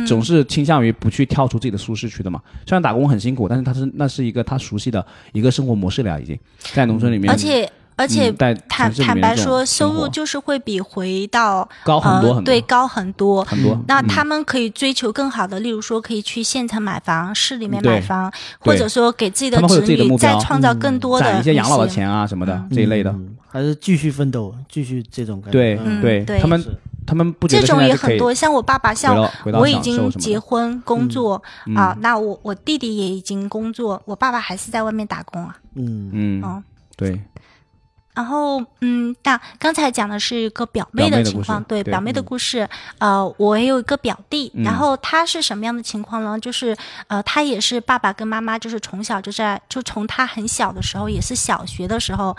[0.06, 2.42] 总是倾向于不去跳出自己的舒适区的嘛。
[2.66, 6.38] 虽然打工很辛苦，但是他是那是一个他熟悉的一个生活模式了，已经
[6.74, 13.44] 在农村里面，而且而且嗯坦坦白说，收入就是会比回到高很多很多，呃对高很多。
[13.46, 13.74] 很多。
[13.74, 23.10] 嗯那他们可以追求更好的，例如说可以去县城买房、市里面买房，或者说给自己的子女再创造更多的攒一些养老的钱啊什么的嗯这一类的。
[23.12, 25.52] 嗯还是继续奋斗，继续这种感觉。
[25.52, 26.70] 对嗯对，他们是
[27.08, 29.16] 他们不这种也很多，像我爸爸，像
[29.46, 30.12] 我已经。
[30.18, 35.56] 结婚工作、嗯啊，那我我弟弟也已经工作，我爸爸还是在外面打工啊。
[35.76, 36.64] 嗯嗯，嗯，
[36.98, 37.22] 对，
[38.14, 42.68] 然后嗯，那刚才讲的是一个表妹的情况，对对表妹的故事。
[42.98, 46.38] 呃，我也有一个表弟，嗯然后他是什么样的情况呢？
[46.40, 46.76] 就是
[47.08, 52.36] 呃，他也是爸爸跟妈妈，就是从小就在，就从他很小的时候，也是小学的时候，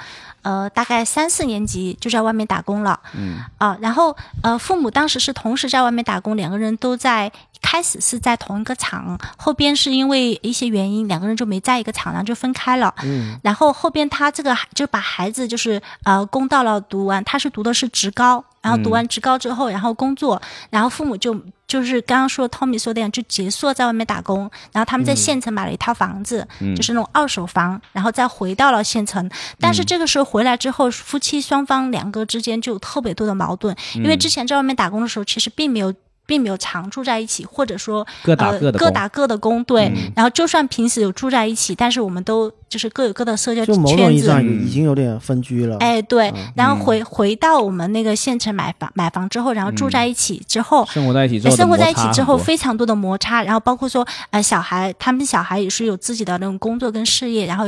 [0.49, 2.99] 呃，大概三四年级就在外面打工了。
[3.15, 7.31] 嗯啊，然后呃，父母当时是同时在外面打工，两个人都在，
[7.61, 12.95] 开始是在同一个厂，后边是因为一些原因，两个人就没在一个厂，然后就分开了。
[13.03, 21.35] 嗯然后后边他这个就把孩子就是呃供到了读完，他是读的是职高，然后读完职高之后，然后工作，然后父母就
[21.67, 29.31] 就是刚刚说 Tommy 说的样，就结束在外面打工，然后他们在县城买了一套房子，嗯就是那种二手房，然后再回到了县城。
[29.59, 35.95] 但是这个时候回来之后，夫妻双方两个之间就有特别多的矛盾，因为之前在外面打工的时候，其实并没有。
[36.29, 39.87] 并没有常住在一起，或者说各打各的呃、各打各的工，对。
[39.97, 40.13] 嗯。
[40.15, 45.79] 然后就算平时有住在一起，但是我们都就是各有各的社交就某种圈子，意义上嗯已经有点分居了。
[45.79, 46.85] 哎，对，然后嗯。
[46.85, 50.85] 回回到我们那个县城买房买房之后，然后住在一起之后。
[50.87, 57.65] 生活在一起之后生活在一起之后，非常多的摩擦，然后包括说，呃，小孩他们小孩也是有自己的那种工作跟事业，然后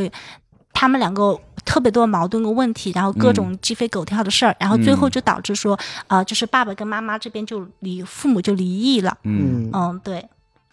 [0.72, 9.68] 他们两个特别多矛盾跟问题，然后各种鸡飞狗跳的事儿，然后最后就导致说，呃，就是爸爸跟妈妈这边就离父母就离异了，嗯。
[9.68, 10.28] 嗯，嗯，对，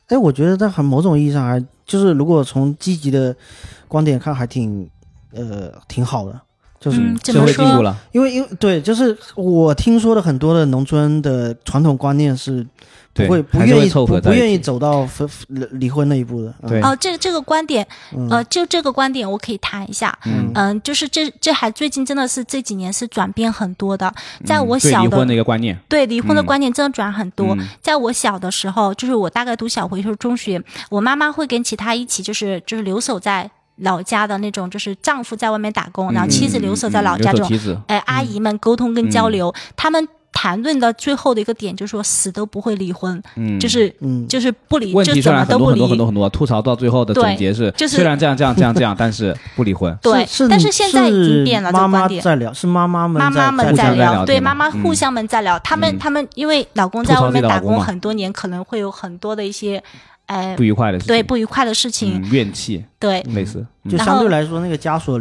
[0.08, 3.36] 哎，我觉得在很某种意义上还就是，如果从积极的
[3.88, 4.90] 观点看，还挺
[5.34, 6.42] 呃挺好的。
[6.80, 12.66] 就是嗯怎社会么说进步了，因为因为对，就是我听说的很多的农村的传统观念是
[13.14, 16.54] 不对会不愿意不不愿意走到分离离婚那一步的。
[16.62, 17.86] 嗯对哦、这这个观点，
[18.16, 24.14] 嗯呃，就这个观点我可以谈一下，嗯嗯，就是这这还最近真的是这几年是转变很多的，
[24.46, 27.56] 在嗯我小的对离婚的一个观念，对离婚的嗯观念真的转很多。
[27.58, 30.62] 嗯在我小的时候，就是我大概读小学时候中学，
[30.92, 39.32] 我妈妈会跟其他一起，就是就是留守在老家的那种，就是丈夫在外面打工，然后妻子留守在老家这种，哎，阿姨们沟通跟交嗯。
[39.32, 45.98] 流，他们谈论的最后的一个点就是说死都不会离婚，嗯，就是嗯，就是不离，问题虽就怎么都不离然很多很多。
[45.98, 49.96] 很多很多，吐槽到最后的总结是，就是虽然这样这样这样这样，但是不离婚。
[50.02, 52.22] 对，是但是现在已经变了这妈妈个观点。
[52.22, 54.84] 在聊，是妈妈们妈妈们在聊，对妈妈嗯。
[54.84, 56.00] 互相们在聊，他们嗯。
[56.00, 59.84] 他们因为老公在外面打工很多年，可能会有很多的一些，
[60.28, 62.86] 哎不，愉快的事情，对不愉快的事情，嗯怨气。
[62.98, 65.20] 对，类似，嗯就相对来说，那个枷锁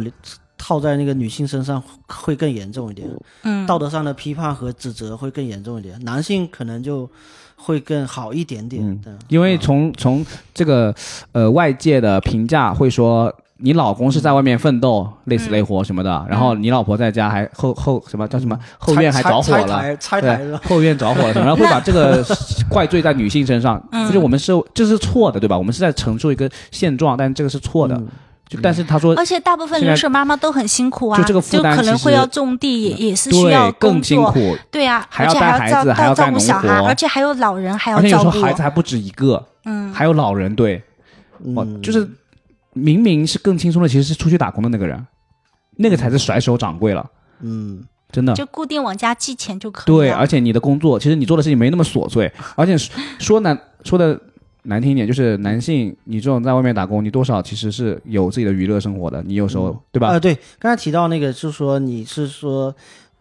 [0.57, 3.07] 套在那个女性身上会更严重一点，
[3.43, 7.09] 嗯，道德上的批判和指责会更严重一点，男性可能就
[7.55, 8.83] 会更好一点点。
[9.05, 9.19] 嗯。
[9.27, 10.93] 因为从从这个
[11.31, 13.33] 呃外界的评价会说。
[13.59, 22.23] 你老公是在外面奋斗，累死累活什么的，然后你老婆在家还后后什么叫什么后院还着火了，拆台了，，后院着火了什么， 然后会把这个
[22.69, 24.05] 怪罪在女性身上，嗯。
[24.07, 25.57] 就是我们是这是错的，对吧？
[25.57, 27.95] 我们是在陈述一个现状，但这个是错的。
[27.95, 28.07] 嗯。
[28.49, 40.81] 就但是他说而且大部分留守妈妈都很辛苦啊，就这个负担可能会要种地，也也是需要对更辛苦，对啊，还要而且还带孩子照照照顾还要干农小孩，而且还有老人还要照顾而且有，时候孩子还不止一个，嗯，还有老人，对，
[41.55, 42.09] 哇，嗯就是
[42.77, 45.05] 明明是更轻松的，其实是出去打工的那个人，
[45.77, 47.09] 那个才是甩手掌柜了，
[47.41, 47.83] 嗯。
[48.09, 48.33] 真的。
[48.33, 54.17] 就固定往家寄钱就可以对，而且你的工作，其实你做的事情没那么琐碎， 而且说说难说的
[54.63, 60.07] 难听一点，就是男性，你这种在外面打工，你多少其实是有自己的娱乐生活的，你有时候、对吧？
[60.07, 62.73] 呃，对，刚才提到那个，就是说你是说，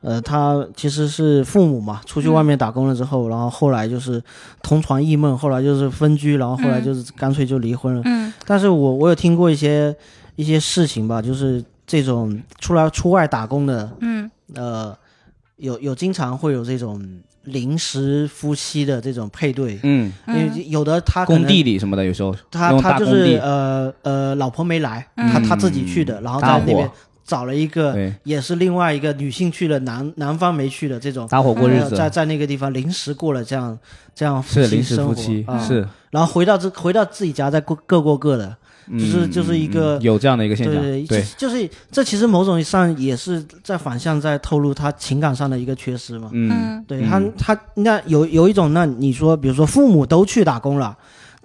[0.06, 4.22] 呃，他其实是父母嘛，出去外面打工了之后，然后后来就是
[4.62, 8.02] 同床异梦，后来就是分居，然后后来就是干脆就离婚了。
[8.04, 8.32] 嗯。
[8.46, 9.92] 但是我我有听过一些
[10.36, 14.30] 一些事情吧，就是这种出来出外打工的，嗯。
[14.54, 14.96] 呃，
[15.56, 17.04] 有有经常会有这种
[17.42, 25.28] 临时夫妻的这种配对，嗯，因为有的他工地里什么的，有时候他他就是呃呃，老婆没来，嗯。
[25.32, 26.94] 他他自己去的，然后在那边伙
[27.26, 33.76] 找了一个，也是另外一个女性去了，男男方没去的这种，搭伙过日呃在，在那个地方临时过了这样
[34.14, 35.58] 这样夫妻是临时生活夫妻，啊。
[35.58, 38.56] 是，然后回到这回到自己家再过各过各的，
[38.92, 46.30] 就是嗯就是一个有这样的一个现象，对对，就是这其实某种意义上也是在反向在透露他情感上的一个缺失嘛。
[46.32, 46.48] 嗯。
[46.50, 50.96] 嗯对他他那有有一种，那你说比如说父母都去打工了。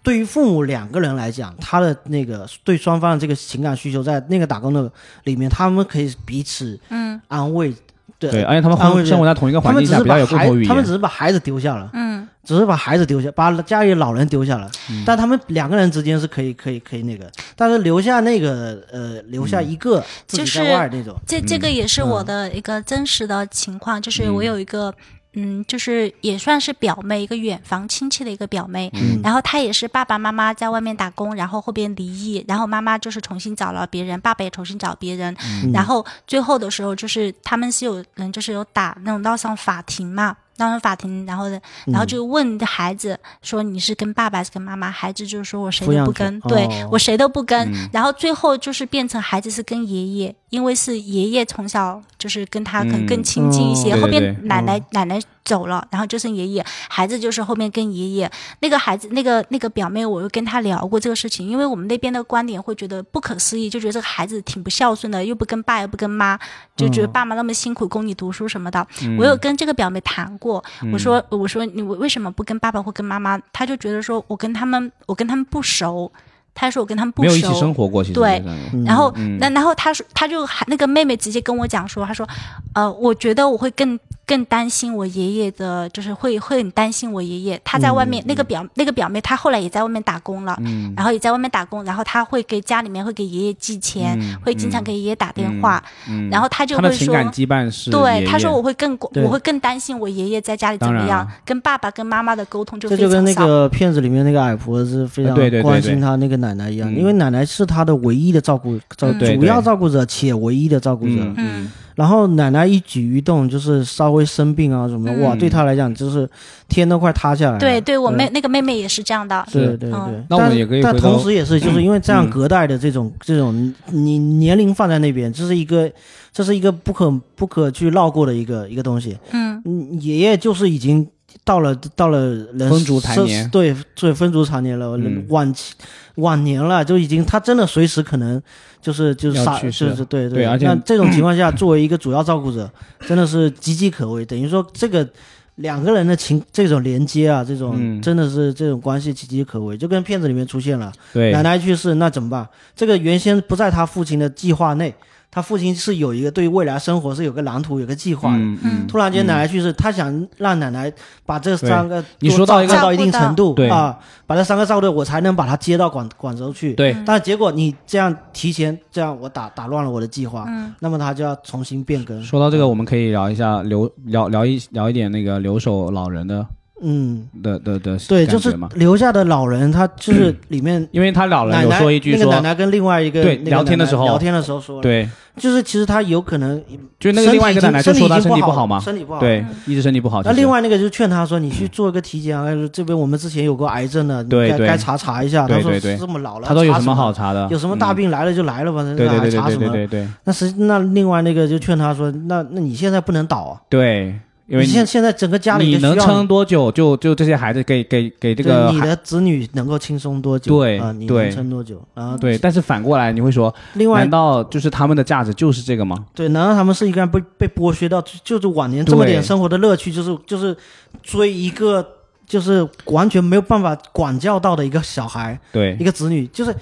[0.04, 4.92] 对于父母两个人来讲，他的那个对双方的这个情感需求，在那个打工的
[5.26, 7.72] 里面，他们可以彼此嗯安慰，
[8.18, 24.92] 对，对，而且他们安慰生生活在同一个环境下，比较是把孩有共同语，他们只，是把孩子丢下了，嗯只是把孩子丢下，把家里老人丢下了，嗯但他们两个人之间是可以可以可以那个，但是留下那个呃留下一个自己在外那种，这这个也是我嗯的一个真实的情况，就是我有一个。
[25.34, 29.22] 嗯，就是也算是表妹，一个远房亲戚的一个表妹，嗯。
[29.24, 35.72] 然后她也是爸爸妈妈在外面打工，然后后边离异，然后妈妈就是重新找了别人，爸爸也重新找别人，嗯。
[35.72, 58.32] 然后最后的时候就是他们是有人就是有打那种闹上法庭嘛，闹上法庭，然后呢，然后就问孩子说你是跟爸爸还是跟妈妈，孩子就说我谁都不跟，对、哦我谁都不跟，然后最后就是变成孩子是跟爷爷，因为是爷爷从小就是跟他可能更亲近一些，后边奶奶、奶奶走了，然后就剩爷爷，孩子就是后面跟爷爷。
[58.60, 66.38] 那个孩子，那个那个表妹，我又跟她聊过这个事情，因为我们那边的观点会觉得不可思议，就觉得这个孩子挺不孝顺的，又不跟爸又不跟妈，
[66.76, 68.86] 就觉得爸妈那么辛苦供你读书什么的。
[69.18, 73.40] 我有跟这个表妹谈过，我说我说你为什么不跟爸爸或跟妈妈？
[73.52, 76.12] 她就觉得说我跟他们我跟他们不熟，
[76.54, 79.38] 她说我跟他们不熟，没有一起生活过，其实对嗯然后，嗯。
[79.40, 82.28] 那、然后他说，他就还那个妹妹直接跟我讲说，他说，
[82.74, 87.60] 呃，我觉得我会更更担心我爷爷的，就是会会很担心我爷爷。
[87.64, 90.94] 他在外面、那个表那个表妹，她后来也在外面打工了，嗯。
[90.96, 96.90] 然后也在外面打工，然后她会给家里面会给爷爷寄钱，嗯会经常给爷爷打电话，嗯，然后他就会说。
[96.90, 98.28] 他的情感羁绊是对，爷。
[98.28, 103.48] 他说我会更我会更担心我爷爷在家里怎么样跟爸爸跟妈妈的沟通就这就跟那非常少。
[103.48, 106.02] 个片子里面那个矮婆是非常呃对对对关心对。
[106.02, 106.98] 他那个奶奶一样，嗯。
[106.98, 109.40] 因为奶奶是他的唯一的照顾照嗯。
[109.40, 111.14] 主要照顾者且唯一的照顾者。
[111.16, 111.72] 嗯嗯。
[111.94, 116.28] 然后奶奶一举一动就是稍微生病啊什么哇，对他来讲就是
[116.68, 117.60] 天都快塌下来了。
[117.60, 119.46] 对对，我妹那个妹妹也是这样的。
[119.52, 125.92] 对对对，那我们但但也可以但同时也是就是因为这样嗯隔代的这种这种你年龄放在那边，这是一个
[126.32, 129.18] 这是一个不可不可去绕过的一个一个东西。
[129.32, 129.62] 嗯。
[129.66, 131.06] 嗯，爷爷就是已经
[131.44, 133.48] 到了到了人风烛残是年。
[133.50, 135.26] 对对，风烛残年了，嗯。
[135.30, 135.76] 晚期
[136.22, 138.42] 晚年了，就已经他真的随时可能
[138.82, 142.72] 就是就是杀，是对对而且那这种 情况下，作为一个主要照顾者，
[143.08, 144.26] 真的是岌岌可危。
[144.26, 145.08] 等于说这个。
[145.56, 152.48] 两个人的情这种连接啊，这种、嗯真的是这种关系岌岌可危，就跟片子里面出现了，对奶奶去世，那怎么办？
[152.74, 154.96] 这个原先不在他父亲的计划内，
[155.32, 158.38] 他父亲是有一个对未来生活是有个蓝图、有个计划的。
[158.38, 160.92] 嗯嗯，突然间奶奶去世，他想让奶奶
[161.26, 166.74] 把这三个你说到一个到一定程度，对啊，把这三个照顾，我才能把他接到广广州去。
[166.74, 172.22] 对嗯但是结果你这样提前这样，我打打乱了我的计划，嗯那么他就要重新变更。
[172.22, 176.46] 说到这个，我们可以聊一下留聊聊一聊一点那个留守老人的
[176.82, 186.62] 嗯，的的的对，就是留下的老人，他就是里面因为他老人有说一句说那个奶奶跟另外一个对聊天的时候聊天的时候说了，对，就是其实他有可能
[187.00, 190.22] 就是那个另外一个奶奶就说他身身体不好嘛，身体不好，对，一直身体不好。
[190.24, 197.48] 那另外那个就劝他说：“你去做一个体检啊，这边我们之前有过癌症的，对对该该查查一下。”他说：“对对对这么老了，他说有什么好查的？
[197.52, 197.96] 有什么大嗯？
[197.96, 199.70] 病来了就来了吧，对对还对对对查什么？
[199.70, 204.16] 对对对那实那另外那个就劝他说：那那你现在不能倒啊，对，
[204.52, 210.58] 因为你现现在整个家里你能撑多久，就就这些孩子给给给这个你的子女能够轻松多久？
[210.58, 211.82] 对啊，你能撑多久？
[211.94, 216.06] 然后对，但是反过来你会说，另外难道就是他们的价值就是这个吗？
[216.14, 220.54] 对，难道他们是一个被被剥削到就是晚年这么点生活的乐趣，就是就是
[221.02, 221.88] 追一个
[222.28, 225.40] 就是完全没有办法管教到的一个小孩？
[225.54, 226.54] 对一，个子女，就是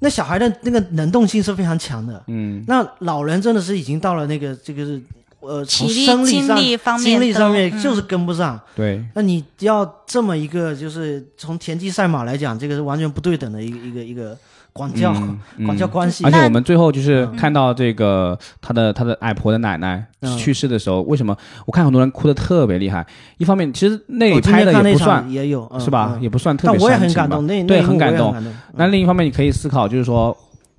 [0.00, 2.20] 那小孩的那个能动性是非常强的。
[2.26, 5.00] 嗯，那老人真的是已经到了那个这个是
[5.46, 8.60] 呃从体力生理上精力方面精力上面就是跟不上。
[8.74, 14.36] 对，那你要这么一个就是从田忌赛马来讲，这个是完全不对等的一个一个一个
[14.72, 15.14] 管教、
[15.64, 16.30] 管教关系而。
[16.30, 23.06] 且我们最后就是嗯看到这个他的他的矮婆的奶奶嗯去世的时候，为什么我看很多人哭的特别厉害？
[23.38, 28.34] 一方面，其实那里拍的那场也不算也有，嗯是吧，嗯也不算特别但我也很感动，那也很感动。
[28.74, 30.36] 那嗯另一方面，你可以思考，就是说，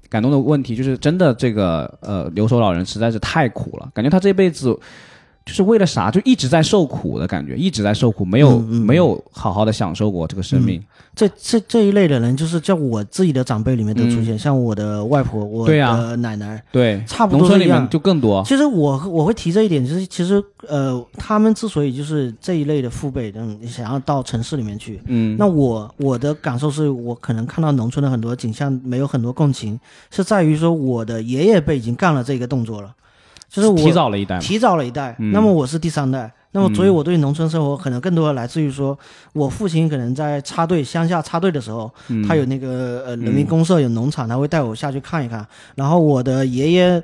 [0.10, 4.78] 感动的问题就是真的这个呃留守老人实在是太苦了，感觉他这辈子
[5.48, 10.84] 就是为了啥，就一直在受苦的感觉，一直在受苦，没有、嗯嗯没有好好的享受过这个生命。
[11.16, 16.62] 这这这一类的人，就是在我自己的长辈里面都出现，像我的外婆、我的奶奶。
[16.72, 18.44] 对，差不多农村里面是一样就更多。
[18.46, 29.80] 其实我我会提这一点，就是其实呃，他们之所以就是这一类的父辈，嗯，想要到城市里面去，嗯，那我我的感受是我可能看到农村的很多景象没有很多共情，
[30.12, 32.94] 是在于说我的爷爷辈已经干了这个动作了，
[33.50, 34.40] 就是我提早了一代。
[34.40, 35.32] 提早了一代，嗯。
[35.32, 38.98] 那么我是第三代，那么所以我对农村生活可能更多的来自于说，
[39.34, 42.22] 我父亲可能在插队乡下插队的时候，嗯。
[42.28, 45.46] 他有那个呃人民公社有农场，他会带我下去看一看，
[45.76, 47.04] 然后我的爷爷。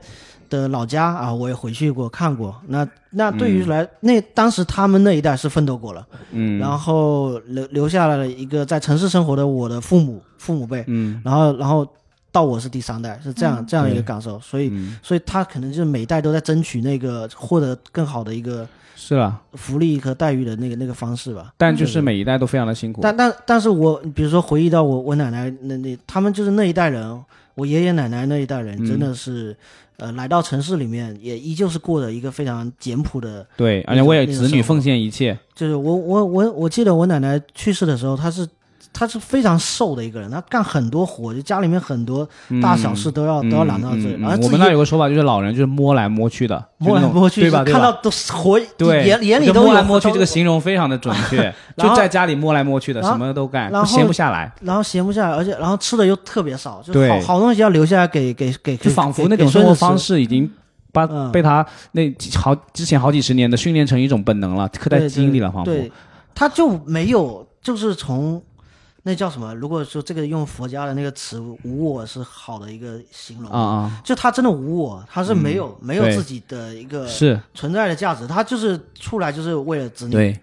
[0.49, 2.55] 的老家啊，我也回去过看过。
[2.67, 11.19] 那那对于来、那当时他们那一代是奋斗过了，嗯，然后留留下来了一个在城市生活的我的父母父母辈，嗯。
[11.25, 11.87] 然后然后
[12.33, 14.39] 到我是第三代，是这样、嗯这样一个感受。
[14.39, 21.53] 所以嗯，所以他可能就是每一代都在争取那个获得更好的一个是吧，福利和待遇的那个那个方式吧。
[21.57, 23.01] 但就是每一代都非常的辛苦。
[23.03, 27.23] 但但但是我比如说回忆到我我奶奶那那他们就是那一代人，
[27.53, 29.55] 我爷爷奶奶那一代人嗯真的是、
[29.97, 35.37] 呃来到城市里面也依旧是过着一个非常简朴的，对，而且为子女奉献一切。
[35.53, 38.47] 就是我我我我记得我奶奶去世的时候，她是。
[38.93, 42.27] 她是非常瘦的一个人，他干很多活，就家里面很多
[42.61, 47.63] 大小事都要、嗯都要揽到这里，嗯嗯然后我们那有个说法，就是老人就是摸来摸去的，摸来摸去，对吧？
[47.63, 59.97] 看到都是活，对，眼眼里都有摸来摸去，这个形容非常的准确， 就在家里摸来摸去的，什么都干，然后闲不下来，然后闲不下来，而且然后吃的又特别少，就对好好东西要留下来给给给，就仿佛那种生活方。
[59.97, 60.49] 式已经
[60.91, 65.71] 把嗯被他那几好之前好几十年的训练成一种本能了，刻在对基因里了，仿佛。
[65.71, 65.91] 对，
[66.35, 68.41] 他就没有，就是从
[69.05, 69.53] 那叫什么？
[69.53, 77.37] 如果说这个用佛家的那个词“无我”是好的一个形容啊啊，就他真的无我，他是没有、没有自己的一个是。
[77.53, 80.39] 存在的价值，他就是出来就是为了子女，对，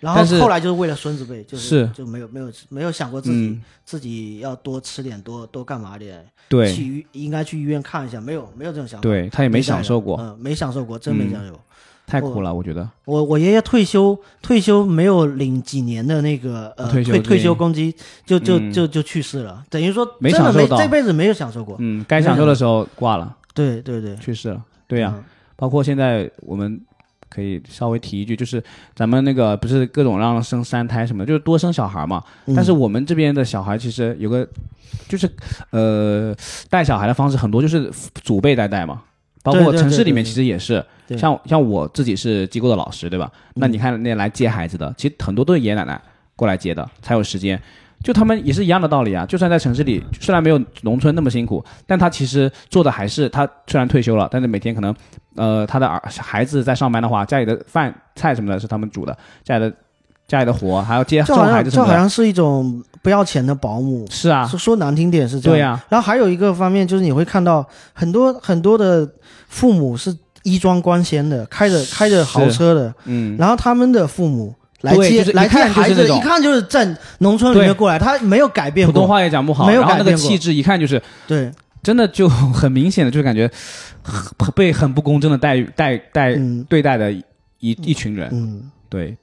[0.00, 6.72] 然后后来就是为了孙子辈，就是是就没有没有没有想过自己、嗯自己要多吃点多多干嘛点，对。
[6.72, 11.60] 去医应该去医院看一下，没有没有这种想法，对，他也没享受过，嗯，没享受过，真没嗯享受。
[12.06, 12.88] 太苦了，我觉得。
[13.04, 17.94] 我我爷爷退休退休没有领几年的那个呃退休退退休公积，
[18.26, 21.76] 就就嗯就就去世了，等于说没真的享受到没这辈子没有享受过。
[21.78, 24.62] 嗯，该享受的时候挂了，对对对，去世了。
[24.86, 25.24] 对呀，嗯
[25.56, 26.80] 包括现在我们
[27.28, 28.62] 可以稍微提一句，就是
[28.94, 32.22] 咱们那个不是各种让生三胎什么的，就是多生小孩嘛。
[32.46, 34.46] 嗯但是我们这边的小孩其实有个，
[35.08, 35.30] 就是
[35.70, 36.34] 呃
[36.68, 37.90] 带小孩的方式很多就是
[38.22, 39.02] 祖辈在带嘛，
[39.42, 43.30] 包括城市里面其实也是，对像像我自己是机构的老师，对吧？
[43.54, 46.00] 那你看那来接孩子的，其实很多都是爷爷奶奶
[46.36, 47.60] 过来接的，才有时间。
[48.02, 54.92] 就他们也是一样的道理啊，就算在城市里，虽然没有农村那么辛苦，但他其实做的还是他虽然退休了，但是每天可能，
[55.36, 59.72] 呃，他的儿孩子在上班的话，家里的饭菜什么的是他们煮的，家里的
[60.28, 65.56] 家里的活还要接孩子什么的，这好像是一种不要钱的保姆，是啊，说说难听点是这样。
[65.56, 69.06] 对呀、然后还有一个方面就是你会看到很多很多的
[69.48, 76.16] 父母是衣装光鲜的，开着开着豪车的，嗯，然后他们的父母来对就是一接来接看就是孩子，那种。
[76.16, 78.92] 一看就是在农村里面过来，他没有改变过。
[78.92, 81.50] 普通话也讲不好，没有然后那个改变过气质一看就是对，
[81.82, 83.50] 真的就很明显的，就是感觉
[84.02, 86.64] 很被很不公正的待遇待待嗯。
[86.68, 87.24] 对待的一
[87.60, 88.70] 一群人，嗯。
[88.88, 89.16] 对，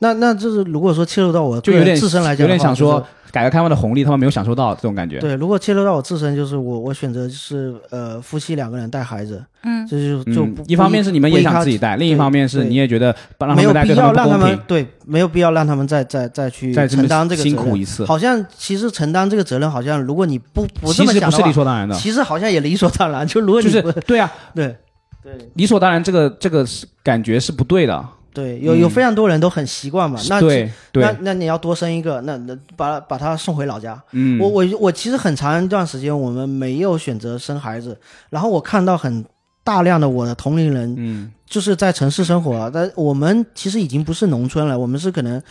[0.00, 17.70] 那那就是如果说切入到我就有点自身来讲有，点想说就是改革开放的红利他们没有享受到这种感觉，对，如果切入到我自身，就是我我选择就是呃夫妻两个人带孩子，嗯，这就就嗯，一方面是你们也想自己带，另一方面是你也觉得让他没有必要让他们对，没有必要让他们再再再去再承担这个辛责任。
[17.70, 23.26] 苦一次，好像其实承担这个责任，好像如果你不不这其实不是理所当然的，其实好像也理所当然。
[23.26, 24.74] 就如果就是你不对啊，对
[25.22, 28.02] 对理所当然这个这个是感觉是不对的，
[28.38, 28.90] 对，有有嗯。
[28.90, 30.20] 非常多人都很习惯嘛。
[30.28, 34.00] 那对那对，那你要多生一个，那那把把他送回老家。
[34.12, 37.98] 嗯，我我我其实很长一段时间我们没有选择生孩子，
[38.30, 39.24] 然后我看到很
[39.64, 41.32] 大量的我的同龄人嗯。
[41.46, 45.42] 就是在城市生活啊，但我们其实已经不是农村了，我们是可能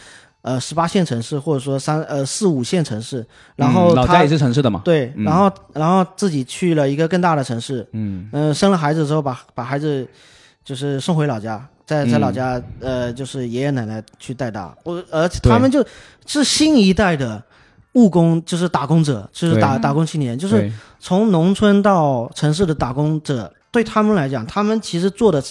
[0.43, 3.25] 呃十八线城市或者说三呃四五线城市，
[3.55, 5.23] 然后、嗯老家也是城市的嘛，对，嗯。
[5.23, 8.29] 然后然后自己去了一个更大的城市，嗯。
[8.31, 10.07] 嗯、生了孩子之后把把孩子
[10.63, 12.21] 就是送回老家，在在嗯。
[12.21, 15.83] 老家、呃就是爷爷奶奶去带大，我而且他们就
[16.27, 17.41] 是新一代的。
[17.93, 25.41] 务工就是打工者，就是打打工青年，就是从农村到城市的打工者对他们来讲，他们其实做的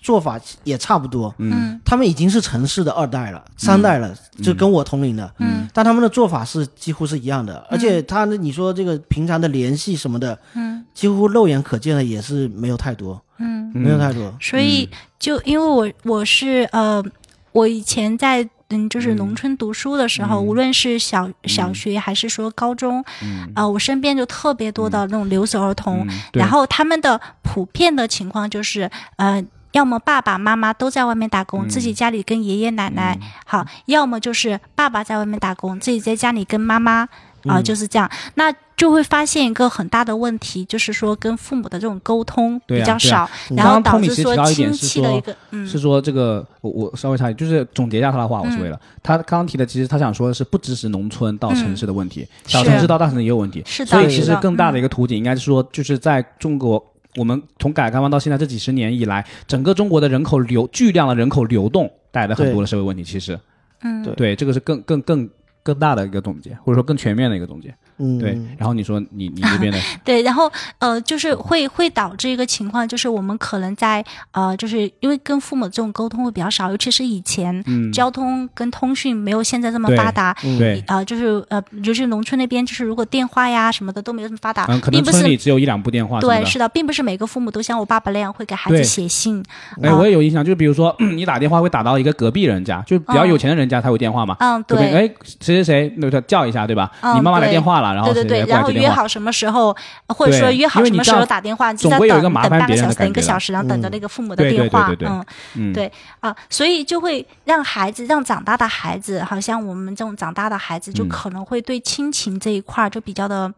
[0.00, 14.34] 做法也差不多，嗯他们已经是城市的二代了、三代了，就跟我同龄的，嗯但他们的做法是几乎是一样的，而且他你说这个平常的联系什么的，嗯几乎肉眼可见的也是没有太多，嗯，没有太多。
[14.40, 17.04] 所以就因为我我是呃，
[17.52, 18.48] 我以前在。
[18.68, 23.48] 嗯，就是农村读书的时候，无论是小小学还是说高中，嗯。
[23.54, 37.02] 呃，我身边就特别多的那种留守儿童，然后他们的普遍的情况就是，呃，要么爸爸妈妈都在外面打工，嗯自己家里跟爷爷奶奶好；要么就是爸爸在外面打工，自己在家里跟妈妈
[37.44, 37.62] 啊、嗯。
[37.62, 38.10] 就是这样。
[38.34, 43.56] 那就会发现一个很大的问题，就是说跟父母的这种沟通比较少，嗯。
[43.56, 45.66] 然后导致说托米其实提到一点亲是说戚的一个嗯。
[45.66, 56.84] 是说这个，我我稍微插一句，就是总结一下他的话，我是为了、他刚刚提的，其实他想说的是不支持农村到城市的问题，小城市到大城市也有问题，是的所以其实更大的一个图景应该是说，就是在中国。
[57.16, 63.02] 我们从改革开放到现在这几十年以来，整个中国的人口流巨量的人口流动带来了很多的社会问题。
[63.02, 63.40] 其实，
[63.80, 64.04] 嗯。
[64.04, 64.14] 对。
[64.14, 65.26] 对这个是更更更
[65.66, 67.74] 更大的一个总结，或者说更全面的一个总结。
[67.98, 80.36] 嗯，对，然后你说你你这边的， 对，然后呃，就是会会导致一个情况，就是我们可能在呃，就是因为跟父母这种沟通会比较少，尤其是以前、嗯，交通跟通讯没有现在这么发达。
[80.44, 89.42] 嗯对，呃，就是呃，尤其是农村那边，就是如果电话呀什么的都没有这么发达，嗯，可能并不是村里只有一两部电话对，是的，并不是每个父母都像我爸爸那样会给孩子写信。
[89.82, 94.62] 哎，啊我也有印象，就是比如说你打电话会打到一个隔壁人家，就比较有钱的人家才有电话嘛，嗯？
[94.64, 95.10] 对，哎，
[95.40, 96.90] 谁谁谁，那个叫一下，对吧？
[97.00, 98.70] 嗯你妈妈来电话了，然后对对对，谁谁过然后。
[98.70, 99.76] 约好什么时候，
[100.08, 105.26] 或者说约好什么时候打电话，就在总会有一个等等麻烦别人半个小时，等一的感觉的个小时，然后等着嗯那个父母的对对电话，对对对嗯。
[105.56, 113.52] 嗯，对啊，所以就会让孩子，让长大的孩子，好像我们这种长大的孩子，就嗯可能会对亲情这一块儿就比较的，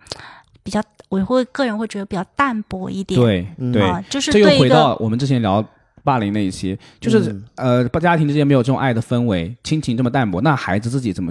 [0.63, 3.21] 比较，我会个人会觉得比较淡薄一点。
[3.21, 5.65] 对嗯对，啊，就是这又回对一个到我们之前聊
[6.05, 11.31] 霸凌那一期，就是、嗯呃，家庭之间没有这种爱的氛围，亲情这么淡薄，那孩子自己怎么，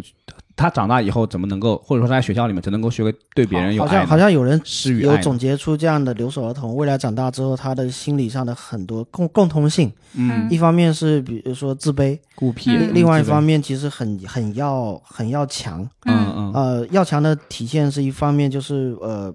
[0.57, 4.05] 他长大以后怎么能够，或者说他在学校里面怎能够学会对别人有好像？
[4.05, 4.59] 好像有人
[4.99, 16.51] 有总结出这样的留守儿童，未来长大之后，他的心理上的很多共共通性，嗯，一方面是比如说自卑，孤僻，嗯另另外一方面，其实很很要很要强，嗯嗯。
[16.53, 19.33] 呃，要强的体现是一方面就是呃。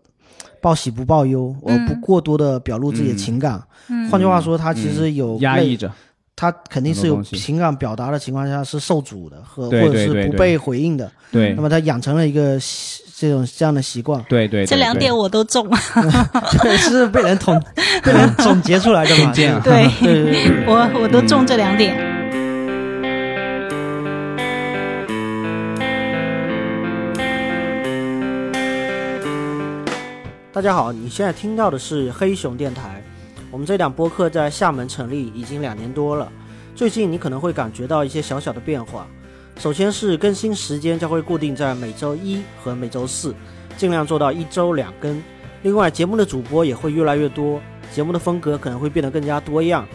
[0.61, 1.87] 报喜不报忧，我嗯。
[1.87, 3.61] 不过多的表露自己的情感。
[3.89, 4.09] 嗯。
[4.09, 5.91] 换句话说，他其实有类压抑着，
[6.35, 11.11] 他肯定是有情感表达的情况下是受阻的，和或者是不被回应的。
[11.31, 15.69] 对那么他养成了一个习这种这样的习惯，对对，这两点我都中。
[16.63, 17.63] 对，是被人统
[18.03, 19.33] 被人总结出来的嘛？
[19.33, 20.67] 对对。
[20.67, 21.97] 我我都中这两点。
[30.53, 33.03] 大家好，你现在听到的是黑熊电台。
[33.53, 36.33] 我们这档播客在厦门成立已经两年多了，
[36.75, 39.07] 最近你可能会感觉到一些小小的变化。
[39.59, 43.35] 首先是更新时间将会固定在每周一和每周四，
[43.77, 45.23] 尽量做到一周两更。
[45.63, 47.61] 另外，节目的主播也会越来越多，
[47.93, 49.87] 节目的风格可能会变得更加多样。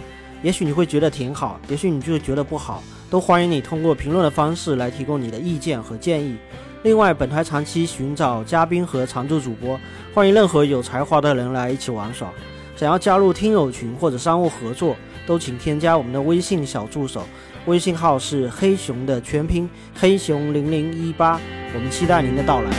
[0.43, 6.37] 也许你会觉得挺好，也许你就会觉得不好，都欢迎你通过评论的方式来提供你的意见和建议。
[6.83, 9.79] 另外，本台长期寻找嘉宾和常驻主播，
[10.13, 12.29] 欢迎任何有才华的人来一起玩耍。
[12.77, 17.27] 想要加入听友群或者商务合作，都请添加我们的微信小助手，
[17.65, 19.67] 微信号是黑熊的全拼
[19.99, 21.41] 黑熊零零一八，
[21.73, 22.69] 我们期待您的到来。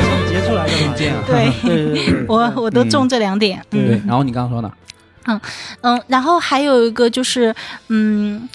[0.00, 3.64] 总结出来的嘛，偏见啊对我我都中这两点。
[3.70, 4.02] 嗯对。
[4.04, 4.72] 然后你刚刚说呢？
[5.82, 7.54] 嗯，然后还有一个就是，
[7.86, 8.48] 嗯，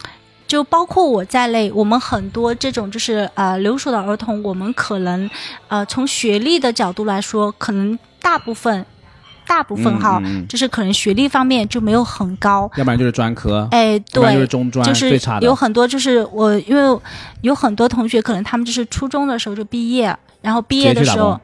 [0.48, 5.30] 就包括我在内，我们很多这种就是呃留守的儿童，我们可能
[5.68, 8.86] 呃从学历的角度来说，可能大部分
[9.48, 12.70] 大部分哈，嗯嗯嗯就是可能学历方面就没有很高。
[12.76, 17.00] 要不然就是专科，哎，对，中专，就是有很多就是我，因为
[17.42, 21.40] 有很多同学可能他们就是初中的时候就毕业，然后毕业的时候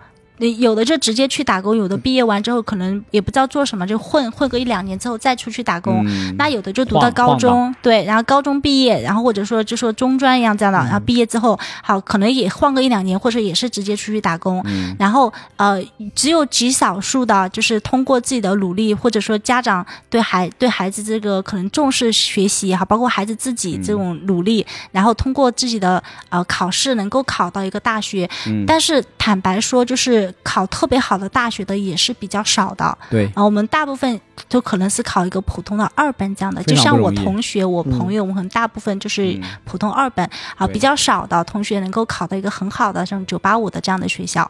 [0.49, 6.03] 有的就直接去打工，有的毕业完之后可能也不知道做什么，就混混个一两年之后再出去打工。
[6.07, 14.61] 嗯那有的就读到高中，对，然后高中毕业，然后或者说就说中专一样这样的，然后毕业之后，好可能也换个一两年，或者也是直接出去打工。
[14.65, 15.81] 嗯然后呃，
[16.15, 28.29] 只有极少数的，就是通过自己的努力，或者说家长对孩对孩子这个可能重视学习也好，包括孩子自己这种努力，然后通过自己的呃考试能够考到一个大学。
[28.47, 32.97] 嗯但是坦白说，就是就是考特别好的大学的也是比较少的。
[33.09, 33.23] 对。
[33.23, 39.43] 然后我们大部分就可能是考一个普通的二本这样的，就像我同学、我朋友，我们可能大部分就是嗯。
[39.65, 44.49] 普通二本啊，比较少的同学能够考到一个很好的像九八五的这样的学校。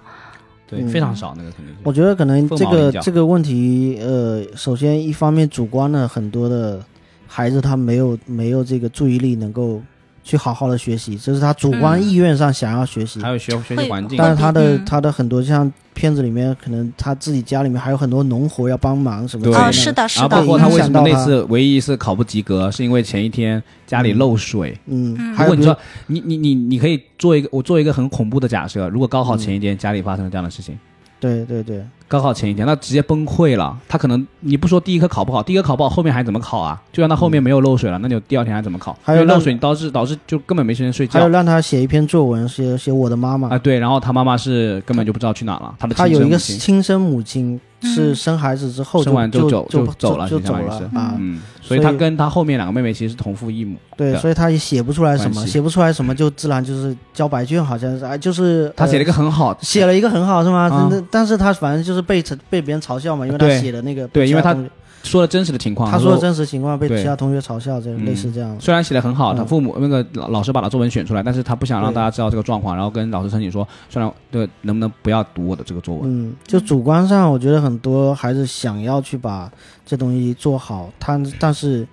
[0.67, 0.89] 对，嗯。
[0.89, 1.81] 非常少那个肯定是。
[1.83, 6.83] 我觉得可能这个这个问题，呃，首先一方面主观的很多的
[7.27, 9.81] 孩子他没有没有这个注意力能够
[10.23, 14.85] 去好好的学习，这是他主观嗯意愿上想要学习，还有学学习环境，但是他的嗯。
[14.85, 19.57] 他的很多像片子里面，可能他自己家里面还有很多农活要帮忙什么之对。
[19.57, 19.67] 类的。
[19.67, 24.77] 哦，是的，是的，然后包括他为什么那次唯一一次考不及格，是因为前一天家里漏水。
[24.87, 30.77] 嗯，如果你说你你你你可以做一个我做一个很恐怖的假设，如果高考前一天家里发生了这样的事情，
[31.19, 33.73] 对对对，高考前一天那直接崩溃了。
[33.87, 36.77] 他可能你不说第一科考不好，第一科考不好，后面还怎么考啊？
[36.91, 38.97] 就让他后面没有漏水了，那你第二天还怎么考？
[39.01, 43.47] 还有漏水导致导致就根本没时间睡觉还有让他写一篇作文，写写我的妈妈。
[43.47, 43.57] 啊。
[43.57, 47.59] 对，然后他妈妈是根本就不知道去哪了，他的他有一个亲生母亲。
[47.81, 51.15] 是嗯生孩子之后生完就就走就就走了就走了啊。
[51.17, 53.77] 嗯，所以他跟他后面两个妹妹其实是同父异母。
[53.97, 60.69] 对，所以他也写不出来什么，写不出来什么就自然就是交白卷，好像是哎，就是 他写了一个、很好，写了一个很好是吗？
[60.71, 64.55] 啊真的，但是他反正就是被被别人嘲笑嘛，因为他写的那个对因为他
[65.03, 65.89] 说了真实的情况。
[65.91, 68.55] 他说的真实情况被其他同学嘲笑，这嗯类似这样。
[68.59, 76.01] 虽然写的很好，嗯他父母那个老老师把他作文选出来，但是他不想让大家知道这个状况，然后跟老师申请说，虽然对能不能不要读我的这个作文？
[76.05, 79.51] 嗯，就主观上，我觉得很多孩子想要去把
[79.85, 81.87] 这东西做好，他但是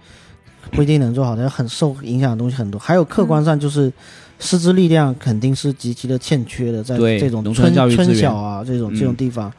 [0.70, 2.78] 不一定能做好，他很受影响的东西很多。
[2.78, 3.92] 还有客观上就是
[4.38, 9.52] 师资力量肯定是极其的欠缺的，在这种农村村小啊这种嗯这种地方。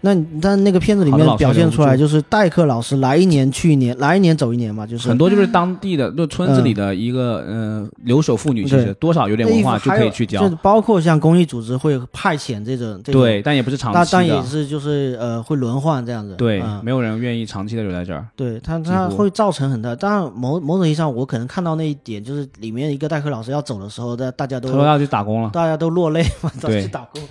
[0.00, 18.26] 那但那个片子里面表现出来，就是代课老师来一年去一年，来一年走一年嘛，就是很多就是当地的就村子里的一个呃留守妇女，其实多少有点文化就可以去教就，包括像公益组织会派遣这种这种，对，但也不是长那期的，但也是就是呃会轮换这样子，对，嗯没有人愿意长期的留在这儿。
[18.36, 19.94] 对他他会造成很大。
[19.94, 27.22] 当然，某某种意义上，我可能看到那一点，就是里面一个代课老师要走的时候，大大家都他说要去打工了，大家都落泪嘛，都对 去打工，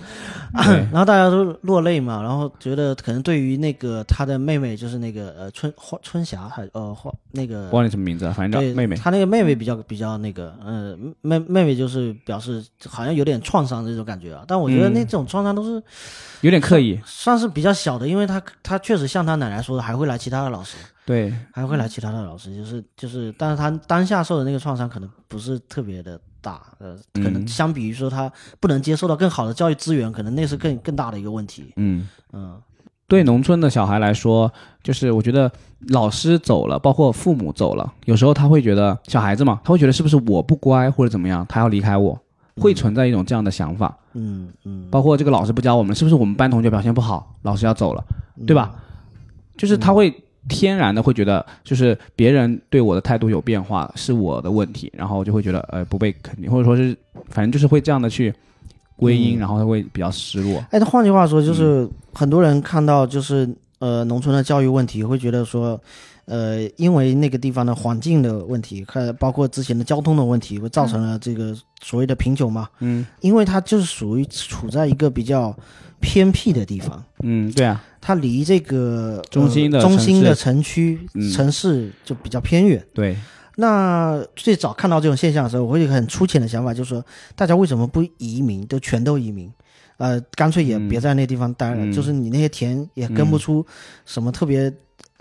[0.64, 8.94] 对然后大家都落泪嘛，然后觉得可能对于那个他的妹妹，就是那个呃春花春霞还呃花那个忘了你什么名字了，反正对叫妹妹。
[8.94, 15.82] 他那个妹妹比较比较那个呃妹妹妹就是表示好像有点创伤这种感觉啊，但我觉得那种创伤都是
[16.42, 20.76] 有点刻意，算是比较小的，因为他他确实像他奶奶说的，还会来其他的老师。
[21.10, 28.30] 对，还会来其他的老师，就是就是，但是他当下受的那个创伤可能不是特别的大，呃，可能嗯相比于说他
[28.60, 31.72] 不能接受到更好的教育资源，可能那是更更大的一个问题。
[31.74, 32.08] 嗯。
[32.32, 32.56] 嗯，
[33.08, 34.52] 对农村的小孩来说，
[34.84, 35.50] 就是我觉得
[35.88, 42.16] 老师走了，包括父母走了，有时候他会觉得小孩子嘛，他会觉得是不是我不乖或者怎么样，他要离开我，
[42.58, 43.98] 会存在一种这样的想法。
[44.12, 48.04] 嗯嗯，包括这个老师不教我们，是不是我们班同学表现不好，老师要走了，
[48.46, 48.70] 对吧？
[49.56, 50.14] 就是他会
[50.48, 56.96] 天然的会觉得，就是别人对我的态度有变化是我的问题，然后就会觉得呃不被肯定，或者说是
[57.28, 58.32] 反正就是会这样的去
[58.96, 60.58] 归因，嗯然后他会比较失落。
[60.70, 65.80] 哎，那换句话说，就是嗯很多人看到就是呃农村的教育问题，会觉得说，
[66.24, 72.68] 呃，因为那个地方的环境的问题，还包括之前的交通的问题，会造成了这个所谓的贫穷嘛。
[72.80, 75.54] 嗯因为它就是属于处在一个比较
[76.00, 77.02] 偏僻的地方。
[77.22, 81.30] 嗯，对啊，它离这个中心的呃中心的城城区、嗯。
[81.30, 82.84] 城市就比较偏远。
[82.94, 83.16] 对，
[83.56, 87.04] 那最早看到这种现象的时候，我会有个很粗浅的想法，就是说，
[87.36, 89.52] 大家为什么不移民，都全都移民？
[89.98, 90.88] 呃，干脆也嗯。
[90.88, 91.92] 别在那地方待了，嗯。
[91.92, 93.64] 就是你那些田也耕不出
[94.06, 94.72] 什么特别、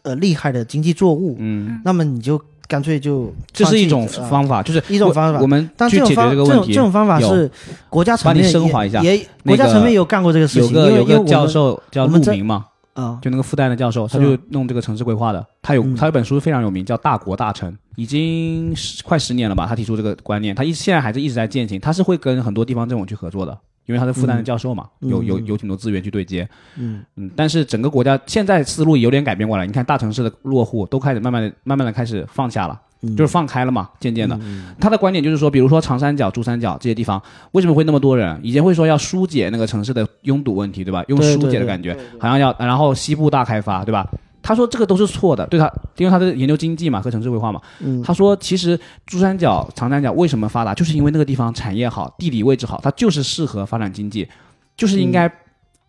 [0.04, 7.52] 呃厉害的经济作物，嗯，那么你就干脆就这是一种方法，就是一种方法我我们但去解决这种方这这个问题，种这种方法有是
[7.90, 15.46] 国家层帮你面升华一下也国家层面有干过这个事情，有个有个教授叫陆明嘛，啊，就那个复旦的教授，他就弄这个城市规划的。
[15.62, 19.66] 他有嗯他有本书非常有名，叫《大国大城》，已经十快十年了吧。
[19.68, 21.80] 他提出这个观念，他一现在还是一直在践行。
[21.80, 23.58] 他是会跟很多地方政府去合作的，
[23.90, 26.48] 因为他是复旦的教授嘛，嗯有有嗯有挺多资源去对接。
[26.78, 34.38] 嗯嗯，但是整个国家现在思路有点改变过来，你看大城市的落户都开始慢慢的、慢慢的开始放下了，嗯就是放开了嘛，渐渐的。
[34.44, 37.20] 嗯他的观点就是说，比如说长三角、珠三角这些地方，
[37.54, 38.40] 为什么会那么多人？
[38.44, 41.04] 以前会说要疏解那个城市的拥堵问题，对吧？
[41.08, 44.08] 用疏解的感觉，好像要，然后西部大开发，对吧？
[44.50, 47.62] 他说这个都是错的，对他，因为他是研究经济嘛和城市规划嘛。
[47.82, 54.28] 嗯他说其实珠三角、长三角为什么发达，就是因为那个地方产业好，地理位置好，它就是适合发展经济，
[54.76, 55.28] 就是应该。
[55.28, 55.32] 嗯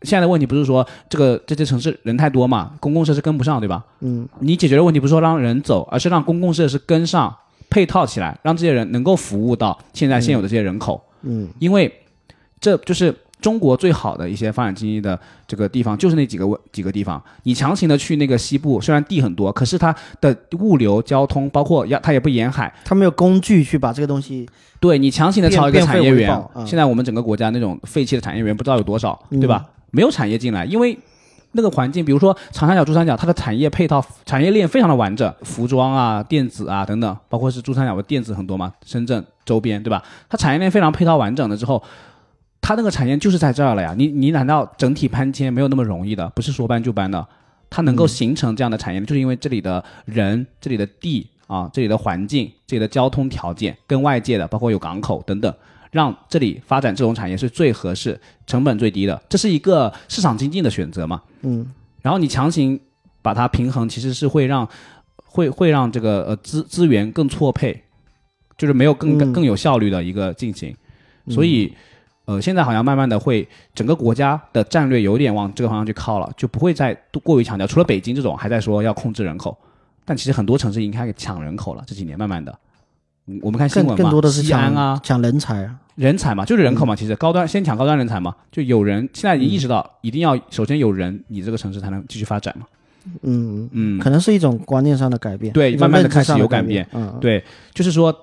[0.02, 3.84] 现在的问题不是说这个这些城市人太多嘛，公共设施跟不上，对吧？
[4.00, 7.36] 嗯你解决的问题不是说让人走，而是让公共设施跟上、
[7.68, 11.04] 配套起来，让这些人能够服务到现在现有的这些人口。
[11.20, 11.92] 嗯因为
[12.58, 17.22] 这就是中国最好的一些发展经济的这个地方，就是那几个位几个地方。
[17.42, 29.64] 你强行的去那个西部，虽然地很多，可是它的物流交通，包括要它也不沿海，它没有工具去把这个东西，对你强行的抄一个产业园现在我们整个国家那种废弃的产业园不知道有多少，嗯对吧？
[29.90, 30.96] 没有产业进来，因为
[31.52, 40.02] 那个环境，比如说长三角、珠三角，它的产业配套、产业链非常的完整，服装啊、电子啊等等，包括是珠三角的电子很多嘛，深圳周边，对吧？
[40.28, 41.82] 它产业链非常配套完整了之后。
[42.60, 46.28] 它那个产业就是在这儿了呀，你你难道整体搬迁没有那么容易的？
[46.30, 47.26] 不是说搬就搬的，
[47.68, 55.52] 它能够形成这样的产业，就是因为这里的人、这里的地啊、这里的环境、这里的交通条件跟外界的，包括有港口等等，
[55.90, 59.20] 让这里发展这种产业是最合适、成本最低的。
[59.28, 61.20] 这是一个市场经济的选择嘛？
[61.42, 61.68] 嗯，
[62.02, 62.78] 然后你强行
[63.20, 64.68] 把它平衡，其实是会让
[65.16, 67.82] 会会让这个呃资资源更错配，
[68.56, 70.72] 就是没有更更嗯更有效率的一个进行。
[71.28, 71.72] 所以
[72.30, 77.66] 呃，现在好像慢慢的会整个国家的战略有点往这个方向去靠了，就不会再过于强调。
[77.66, 79.56] 除了北京这种还在说要控制人口，
[80.04, 81.82] 但其实很多城市已经开始抢人口了。
[81.84, 82.56] 这几年慢慢的，
[83.26, 92.66] 嗯我们看新闻嘛，更更多的是抢啊，抢人才啊，人才嘛，就是人口嘛，其实高端先抢高端人才嘛，就有人现在已经意识到，一定要首先有人，你这个城市才能继续发展嘛。
[93.22, 97.42] 嗯，嗯，可能是一种观念上的改变，对慢慢的开始有改变，嗯，嗯，对，
[97.74, 98.14] 就是说，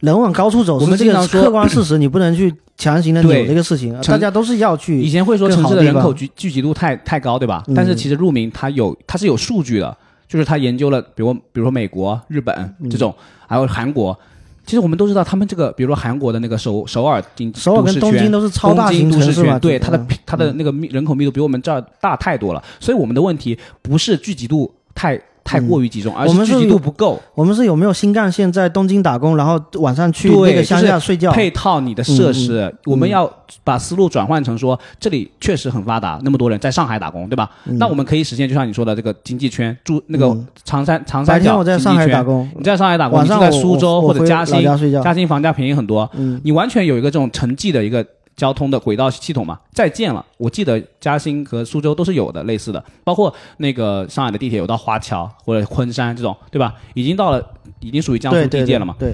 [0.00, 3.46] 人往高处走，我们这个经常说客观事实， 你不能去强行的扭对。
[3.46, 7.64] 这个事情，城大家都是要去以，前会说城市的人口聚聚集度太太高，对吧？
[7.66, 7.74] 嗯。
[7.74, 9.96] 但是其实陆明他有他是有数据的，
[10.28, 12.88] 就是他研究了，比如比如说美国、日本嗯。
[12.88, 13.14] 这种，
[13.46, 14.16] 还有韩国。
[14.64, 25.18] 其实我们都知道，他们这个，比如说韩国的那个首首尔经首尔跟东京都是超大型城市嘛，对它的嗯它的那个密人口密度比我们这儿大太多了，所以我们的问题不是聚集度太
[25.48, 27.18] 太过于集中，我们是聚集度不够。
[27.34, 31.32] 我们是有没有新干线在东京打工，然后晚上去那个乡下睡觉？
[31.32, 33.30] 配套你的设施，嗯我们要
[33.64, 37.48] 把思路转换成说，这里确实很发达，那么多人在上海打工，对吧？
[37.64, 44.62] 那我们可以实现，就像你说的这个经济圈，住那个嗯长山长白三角天我在上海经济圈打工，你在上海打工，你住在苏州或者嘉兴。
[45.02, 48.04] 嘉兴房价便宜很多，嗯你完全有一个这种城际的一个
[48.38, 50.24] 交通的轨道系统嘛，在建了。
[50.36, 56.76] 我记得嘉兴和苏州都是有的类似的，包括那个上海的地铁有到华侨或者昆山这种，对吧？
[56.94, 57.44] 已经到了，
[57.80, 58.94] 已经属于江苏地界了嘛。
[58.96, 59.12] 对，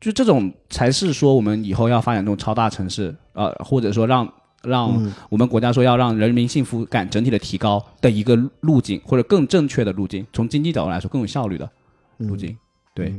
[0.00, 4.28] 就这种才是说我们以后要发展这种超大城市，呃，或者说让
[4.62, 11.70] 让嗯我们国家说要让人民幸福感整体的提高的一个路径，或者更正确的路径，从经济角度来说更有效率的
[12.18, 12.56] 路径。
[12.92, 13.14] 对，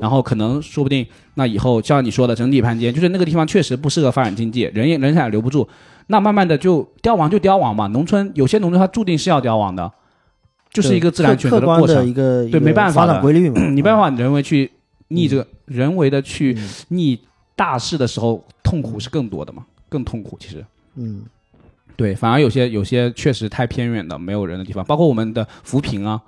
[0.00, 5.66] 然后可能说不定那以后像你说的整体盘间，就是那个地方确实不适合发展经济，人也人才也留不住，
[6.08, 7.86] 那慢慢的就凋亡就凋亡嘛。
[7.88, 9.90] 农村有些农村它注定是要凋亡的，
[10.72, 11.96] 就是一个自然选择客观过程。
[11.96, 14.70] 的一个对没办法发的展规律嘛， 你没办法人为去
[15.08, 17.18] 逆这个、人为的去嗯逆
[17.56, 20.64] 大势的时候，痛苦是更多的嘛，更痛苦其实。
[20.96, 21.22] 嗯
[21.96, 26.20] 对，反而有些有些确实太偏远的没有人的地方，包括我们的扶贫啊，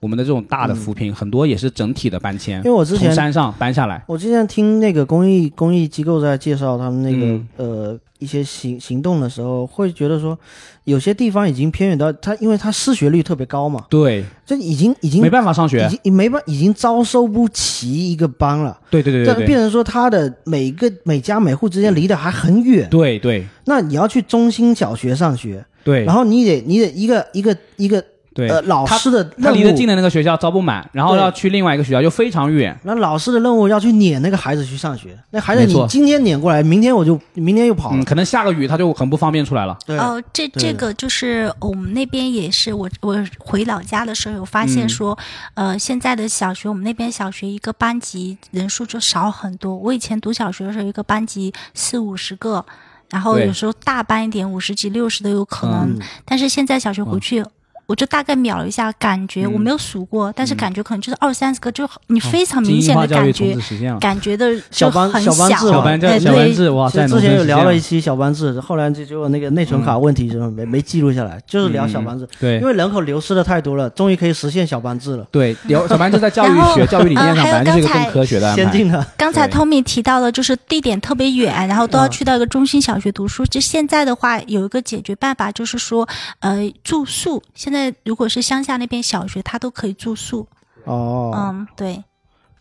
[0.00, 4.02] 我们的这种大的扶贫，很多也是整体的搬迁嗯因，为我之前从山上搬下来。
[4.06, 7.48] 我之前听那个公益公益机构在介绍他们那个、嗯。
[7.56, 10.36] 呃一些行行动的时候，会觉得说
[10.82, 15.86] 有些地方已经偏远到他，因为他失学率特别高嘛，对，这已经已经没办法上学。
[15.86, 16.00] 已学。
[16.02, 19.40] 经没办已经招收不齐一个班了，对对对对对。
[19.42, 23.46] 这变成说他的每个每家每户之间离得还很远，对对。
[23.66, 26.04] 那你要去中心小学上学，对。
[26.04, 28.04] 然后你得你得一个一个一个
[28.38, 32.78] 对，呃老他师的他离得近的那个学校招不满，然后要去另外一个学校又非常远。
[32.84, 37.96] 那老师的任务要去撵那个孩子去上学，那孩子你今天撵过来，明天我就明天又跑了。
[37.96, 39.76] 嗯，可能下个雨他就很不方便出来了。
[39.84, 45.18] 对，哦，这这个就是我们那边也是，我我回老家的时候有发现嗯说，
[45.54, 49.76] 呃，现在的小学我们那边小学一个班级人数就少很多。
[49.76, 52.64] 我以前读小学的时候，一个班级四五十个，
[53.10, 55.88] 然后有时候大班一点，五十几、六十都有可能。
[55.90, 57.44] 嗯但是现在小学回去。
[57.88, 63.56] 我就大概秒了一下，感觉、嗯我没有数过，但是感觉可能就是二三十个，就你非常明显的感觉。
[63.98, 78.54] 感觉的 小班就很小班制小班制，哎小班对制，哇，在之之前有聊了一期小班制，后来就就那个内存卡问题什么没没记录下来，就是聊小班制，对因为人口流失的太多了，终于可以实现小班制了， 对，有小班制在教育然后学、教育理念上呃还有本来就是一个更刚才科学的。
[78.54, 79.06] 先进的。
[79.16, 83.46] 刚才对 Tommy 提到的，就是地点特别远，然后都要嗯去到一个中心小学读书。
[83.46, 86.06] 就现在的话，有一个解决办法，就是说，
[86.40, 87.42] 呃，住宿。
[87.54, 90.46] 现在如果是乡下那边小学，他都可以住宿。
[90.84, 92.02] 哦，嗯，对，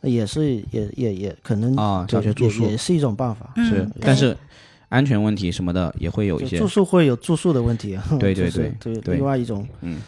[0.01, 2.63] 也是也也也可能啊对小学住宿。
[2.63, 3.51] 也也是一种办法。
[3.55, 4.35] 嗯，是，但是
[4.89, 6.57] 安全问题什么的也会有一些。
[6.57, 6.67] 住。
[6.67, 9.15] 宿会有住宿的问题啊， 对对对对，对。
[9.15, 9.67] 另外一种。
[9.81, 9.99] 嗯。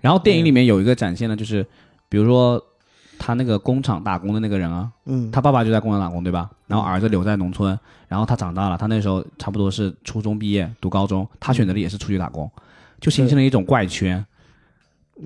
[0.00, 1.64] 然后电影里面有一个展现的，就是
[2.08, 2.62] 比如说
[3.18, 6.50] 他那个工厂打工的那个人啊，嗯，他爸爸就在工厂打工，对吧？
[6.66, 12.50] 然后儿子留在农村，然后他长大了，他那时候差不多是初中毕业，读高中，他选择的也是出去打工，
[13.00, 14.24] 就形成了一种怪圈，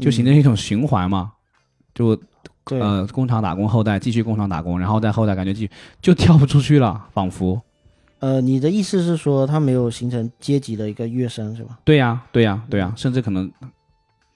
[0.00, 1.32] 就形成一种循环嘛，
[1.94, 2.18] 就，
[2.70, 5.70] 呃工厂打工后代继续工厂打工，然后在后代感觉继续
[6.00, 7.60] 就跳不出去了，仿佛。
[8.20, 11.78] 呃，你的意思是说他没有形成阶级的一个跃升是吧？
[11.84, 13.50] 对呀，对呀，对呀，甚至可能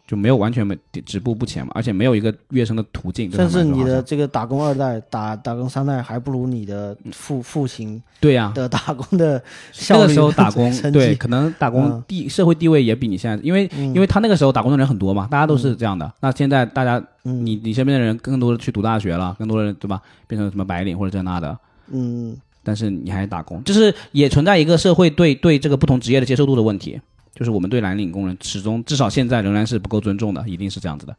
[0.07, 3.31] 就没有完全没止步不前嘛，而且没有一个跃升的途径。
[3.33, 9.43] 甚至你的这个打工二代、打打工三代还不如你的父父亲对呀，的打工的那
[9.73, 12.05] 效率个时候打工 对，可能打工嗯。
[12.07, 13.95] 地社会地位也比你现在，因为嗯。
[13.95, 16.13] 因为他那个时候打工的人很多嘛，大家都是这样的。
[16.21, 17.45] 那现在大家嗯。
[17.45, 21.59] 你你身边的人更多的去读大学了，更多的人对吧，变成什么白领或者这那的，
[21.91, 22.37] 嗯。
[22.63, 27.01] 但是你还打工，就是也存在一个社会对对这个不同职业的接受度的问题，
[27.37, 31.15] 就是我们对蓝领工人始终至少现在仍然是不够尊重的，一定是这样子的。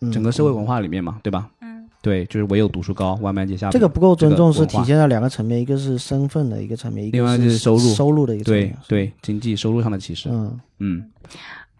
[0.00, 1.50] 嗯，整个社会文化里面嘛，对吧？
[1.60, 3.72] 嗯，对，就是唯有读书高，万般皆下品。
[3.72, 8.76] 这个不够尊重是体现在两个层面，一个是身份的一个层面，另外个就是收入收入的一个层对面。
[8.86, 10.28] 对经济收入上的歧视。
[10.30, 11.04] 嗯嗯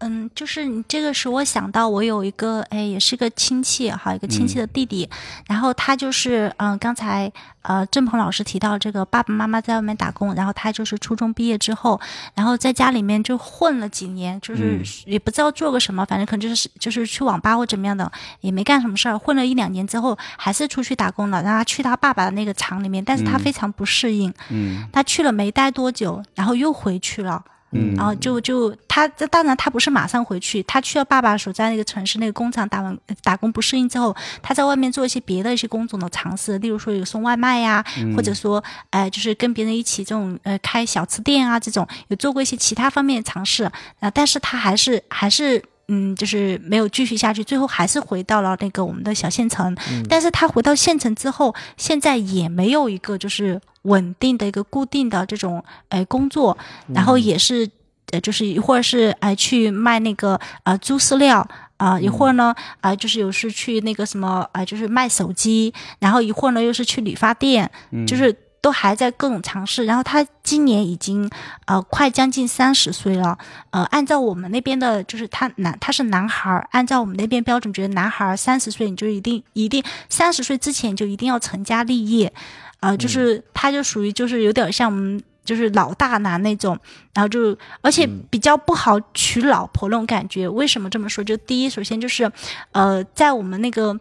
[0.02, 5.08] 嗯，就是你这个使我想到，我有一个哎，也是个亲戚哈，一个亲戚的弟弟，
[5.46, 7.32] 然后他就是嗯、刚才
[7.62, 12.00] 呃郑鹏老师提到这个爸爸妈妈在外面打工，然后他就是初中毕业之后，
[12.34, 23.40] 然后在家里面就混了几年，就是嗯也不知道做个什么，反正可能就是就是去网吧或怎么样的，也没干什么事儿，混了一两年之后还是出去打工了，让他去他爸爸的那个厂里面，但是他嗯。
[23.42, 24.86] 非常不适应，嗯。
[24.92, 27.44] 他去了没待多久，然后又回去了。
[27.72, 37.84] 嗯，然后就就他这当然他不是马上回去，他去了爸爸所在那个城市那个工厂打完呃打工不适应之后，他在外面做一些别的一些工种的尝试，例如说有送外卖呀、
[38.16, 43.64] 或者说呃就是跟别人一起这种呃开小吃店啊这种，有做过一些其他方面的尝试
[44.00, 45.62] 啊、但是他还是还是。
[45.88, 49.76] 嗯，就是没有继续下去，最后还是回到了那个我们的小县城。
[50.08, 56.56] 但是他回到县城之后，现在也没有一个就是稳定的一个固定的这种呃工作，
[56.94, 57.68] 然后也是
[58.12, 61.46] 呃，就是一会儿是呃去卖那个呃猪饲料。
[61.78, 67.68] 啊、一会儿呢，啊、就是有时去那个什么，啊、就是卖手机，然后一会儿呢又是去理发店，
[68.06, 68.32] 就是
[68.62, 69.84] 都还在各种尝试。
[69.84, 71.30] 然后他今年已经
[71.66, 73.36] 呃快将近三十岁了，
[73.70, 82.32] 呃，按照我们那边的，就是他男他是男孩儿，按照我们那边标准，觉得男孩三十岁你就一定一定三十岁之前就一定要成家立业，
[82.80, 85.22] 呃，就是他就属于就是有点像我们。
[85.44, 86.78] 就是老大男那种，
[87.12, 90.48] 然后就而且比较不好娶老婆那种感觉。
[90.48, 91.24] 为什么这么说？
[91.24, 92.30] 就第一，首先就是，
[92.70, 93.98] 呃，在我们那个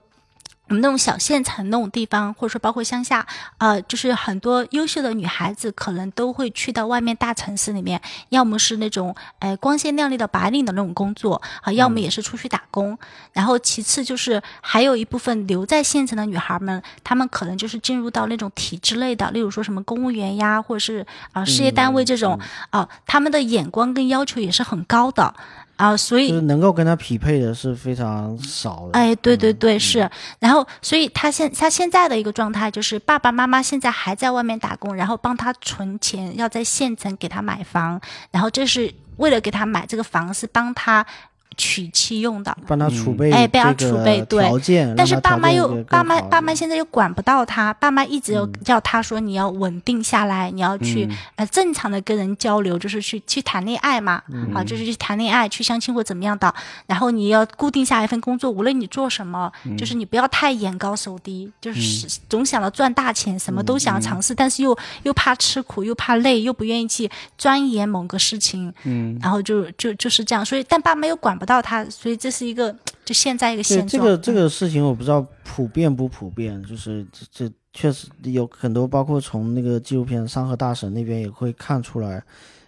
[0.71, 12.97] 我们那种小县城那种地方，或者说包括乡下，呃，就是很多优秀的女孩子可能都会去到外面大城市里面，要么是那种呃光鲜亮丽的白领的那种工作啊、要么也是出去打工。
[13.33, 25.35] 然后其次就是还有一部分留在县城的女孩们，她们可能就是进入到那种体制类的，例如说什么公务员呀，或者是啊、事业单位这种啊、她们的眼光跟要求也是很高的
[25.81, 28.99] 啊、所以就是能够跟他匹配的是非常少的。
[28.99, 30.07] 哎，对对对，是。
[30.39, 41.03] 然后，所以他现他现在的一个状态就是，爸爸妈妈现在还在外面打工，然后帮他存钱，要在县城给他买房，然后这是为了给他买这个房，是帮他
[41.57, 42.55] 娶妻用的。
[42.67, 54.21] 帮他储备哎帮他储备对条件，但是爸妈又爸妈爸妈现在又管不到他，爸妈一直有叫他说你要稳定下来，你要去、呃正常的跟人交流，就是去去谈恋爱嘛，
[54.53, 56.53] 啊，就是去谈恋爱、去相亲或怎么样的。
[56.87, 70.45] 然后你要固定下一份工作，无论你做什么，就是你不要太眼高手低，就是总想着赚大钱，什么都想要尝试，但是又又怕吃苦，又怕累，又不愿意去钻研某个事情，嗯，然后就就就是这样。
[70.45, 72.71] 所以但爸妈又管不到他，所以这是一个
[73.03, 73.89] 就现在一个现状。
[73.89, 82.23] 这个这个事情，我不知道普遍不普遍，就是这这确实有很多，包括从那个纪录片《山河大神》那边也会看出来，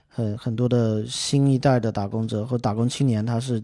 [0.07, 3.63] 很很多的新一代的打工者和打工青年，他是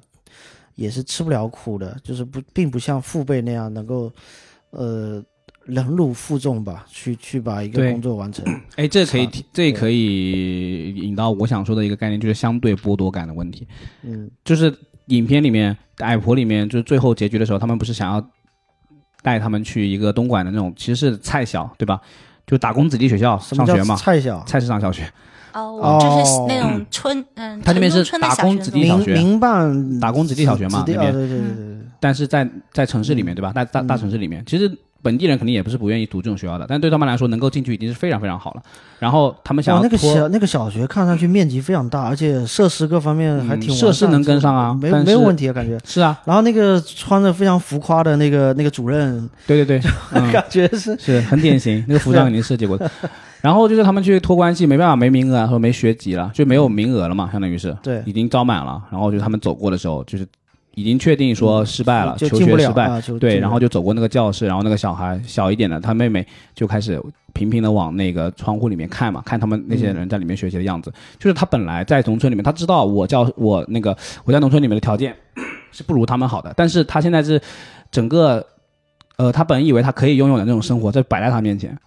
[0.75, 4.13] 也是吃不了苦的，就是不并不像父辈那样能够
[4.69, 5.23] 呃
[5.65, 8.45] 忍辱负重吧，去去把一个工作完成。
[8.77, 13.67] 哎，这可以，这可以引到我想说的一个概念，就是相对剥夺感的问题。
[14.03, 14.71] 嗯就是
[15.09, 18.25] 影片里面《矮婆》里面，就是最后结局的时候，他们不是想要
[19.21, 22.01] 带他们去一个东莞的那种，其实是菜小，对吧？
[22.47, 24.43] 就打工子弟学校上学嘛，菜小？
[24.45, 25.07] 菜市场小学，
[25.53, 31.79] 哦，就是那种村，嗯，他那边是打工子弟小学民民办打工子弟小学嘛那边对对对对。
[31.99, 33.53] 但是在在城市里面，对吧？
[33.53, 34.71] 大大大城市里面，其实
[35.01, 38.61] 本地人肯定也不是不愿意读这种学校的，但对他们来说，能够进去已经是非常非常好了。
[38.99, 45.77] 然后他们想，那个小那个小学看上去面积非常大，而且设施各方面还挺、嗯设施能跟上啊没有没有问题啊，感觉。
[45.85, 52.89] 是啊，然后那个穿着非常浮夸的那个那个主任，对对对，嗯， 感觉是是很典型，那个服装肯定设计过的。
[53.41, 58.81] 然后就是他们去托关系，没办法，没名额啊，或者没学籍了，就没有名额了嘛，相当于是，对已经招满了。
[58.91, 60.27] 然后就他们走过的时候，就是
[60.75, 67.01] 已经确定说失败了，求就进不了学失败，啊，对，然后就走过那个教室，然后那个小孩小一点的，他妹妹就开始
[67.33, 70.91] 频频的往那个窗户里面看嘛，看他们那些人在里面学习的样子。
[71.17, 75.15] 就是他本来在农村里面，他知道我教我那个我在农村里面的条件
[75.71, 77.41] 是不如他们好的，但是他现在是
[77.91, 78.45] 整个
[79.17, 81.77] 呃，他本以为他可以拥有的那种生活，在摆在他面前。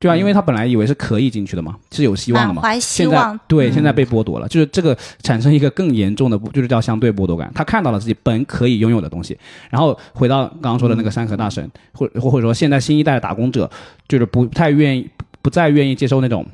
[0.00, 2.62] 对啊，因为他本来以为是可以进去的嘛，是有希望的嘛。
[2.62, 3.72] 满怀希现在，对，嗯。
[3.72, 7.50] 现在被剥夺了，就是这个产生一个更严重的，就是叫相对剥夺感。
[7.52, 9.36] 他看到了自己本可以拥有的东西，
[9.70, 13.68] 然后回到刚刚说的那个山河大神，或或或者说现在新一代的打工者，
[14.06, 15.08] 就是不太愿意，
[15.42, 16.46] 不再愿意接受那种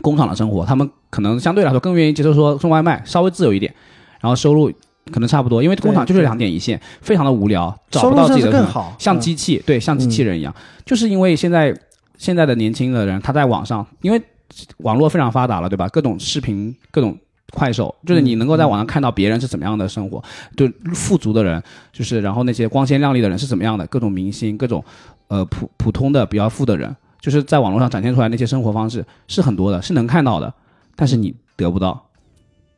[0.00, 3.74] 工厂的生活，他们可能相对来说更愿意接受说送外卖，稍微自由一点，
[4.20, 4.70] 然后收入
[5.10, 10.54] 可能差不多，因为工厂就是两点一线，非常的无聊，找不到收入甚自己的更好，嗯像机器，对，像机器人一样，
[10.86, 11.76] 就是因为现在
[12.18, 14.22] 现在的年轻的人，他在网上，因为
[14.78, 15.88] 网络非常发达了，对吧？
[15.88, 17.16] 各种视频，各种
[17.52, 20.22] 快手，就是你能够在网上看到别人是怎么样的生活，
[20.56, 24.84] 就富足的人，就是然后那些光鲜亮丽的人是怎么样的，各种明星，各种
[25.28, 30.52] 呃普普通的比较富的人，就是在网络上展现出来那些生活方式是很多的，是能看到的，
[30.96, 32.08] 但是你得不到，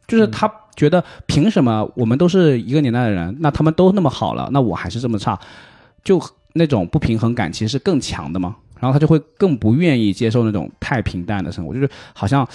[0.07, 5.39] 就是他觉得凭什么我们都是一个年代的人，那他们都那么好了，那我还是这么差，
[6.03, 6.21] 就
[6.53, 8.57] 那种不平衡感其实是更强的嘛。
[8.85, 12.47] 然后他就会更不愿意接受那种太平淡的生活，就是好像，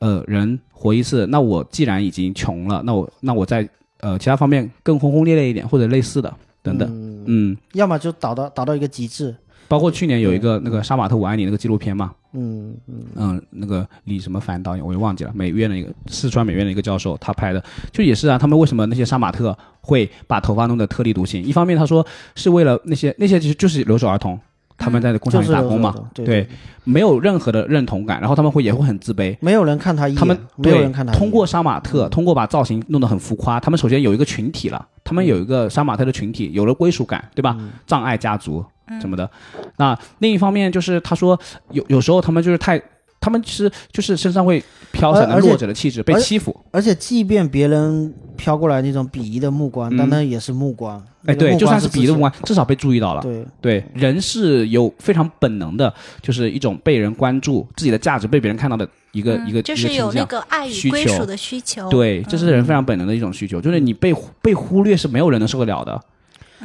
[0.00, 3.66] 呃，人活一次，那我既然已经穷了，那我那我在
[4.00, 6.30] 呃其他方面更轰轰烈烈一点，或者类似的
[6.62, 9.34] 等等，嗯嗯，要么就达到达到一个极致，
[9.66, 21.42] 包括去年有一个那个《杀马特我爱你》那个纪录片嘛，嗯嗯嗯，那个李什么凡导演我也忘记了，美院的一个四川美院的一个教授他拍的，就也是啊，他们为什么那些杀马特会把头发弄得特立独行？
[21.42, 24.38] 一方面他说是为了那些那些其实就是留守儿童，
[24.78, 26.48] 他们在工厂里打工嘛，对对，
[26.84, 29.36] 没有任何的认同感，然后他们会也会很自卑。
[29.40, 37.56] 没有人看他一眼，他们没有对人看他通过杀马特，通过把造型弄得很浮夸，他们首先有一个群体了，他们有一个杀马特的群体，有了归属感，对吧？
[37.58, 38.64] 嗯障碍家族
[39.00, 39.28] 什么的。
[39.76, 41.38] 那另一方面就是他说
[41.72, 42.80] 有有时候他们就是太，
[43.20, 44.62] 他们其实就是身上会
[44.92, 46.54] 飘散的而而且弱者的气质，被欺负。
[46.70, 50.98] 而且即便别人飘过来那种鄙夷的目光，嗯但那也是目光。
[51.26, 53.20] 哎，那个对，就算是鄙夷的目光，至少被注意到了。
[53.20, 55.92] 对，对，人是有非常本能的，
[56.22, 59.90] 就是一种被人关注、自己的价值被别人看到的一个、一个嗯一个倾向。
[59.90, 61.88] 是有那个爱需求与归属的需求。
[61.88, 66.00] 对，这是人非常本能的一种需求，就是你被被忽略是没有人能受得了的。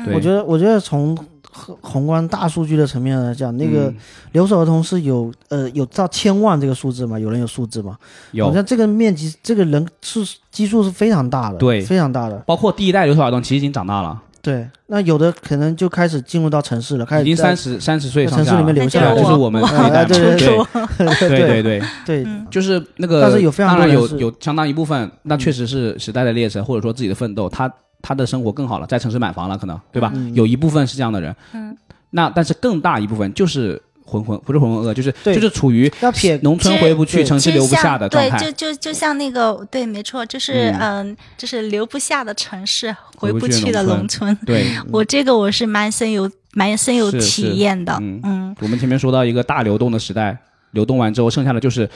[0.05, 1.17] 对，我觉得，我觉得从
[1.53, 3.95] 宏宏观大数据的层面来讲，那个嗯。
[4.33, 7.19] 留守儿童是有呃有到千万这个数字嘛？
[7.19, 7.95] 有人有数字吗？
[8.31, 8.45] 有。
[8.47, 11.81] 好像这个面积，这个人数基数是非常大的，对。
[11.81, 12.35] 非常大的。
[12.47, 20.03] 包括第一代留守儿童，其实已经长大了，对，那有的可能就开始进入到城市了，开始已经三十三十岁城市里面留下来就是我们一代。
[20.03, 21.81] 对对对对。
[22.05, 27.71] 对就是那个，但是有非常当然有有相当一部分，那确实是时代的列车，或者说自己的奋斗，他
[28.03, 30.11] 他的生活更好了，在城市买房了，可能对吧？
[30.13, 30.31] 嗯。
[30.35, 31.75] 有一部分是这样的人，嗯，
[32.11, 35.33] 那但是更大一部分就是浑浑不是浑浑噩噩，就是对。
[35.33, 38.37] 就是处于要撇农村回不去，城市留不下的状态。
[38.37, 38.51] 就。
[38.51, 41.07] 就就像那个，对，没错，就是嗯。
[41.07, 44.35] 嗯、就是留不下的城市，回回不去去的农农村。
[44.45, 48.19] 对， 我这个我是蛮深有蛮深有体验的，嗯。
[48.23, 48.55] 嗯。
[48.59, 50.37] 我们前面说到一个大流动的时代，
[50.71, 51.89] 流动完之后，剩下的就是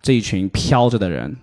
[0.00, 1.36] 这一群飘着的人，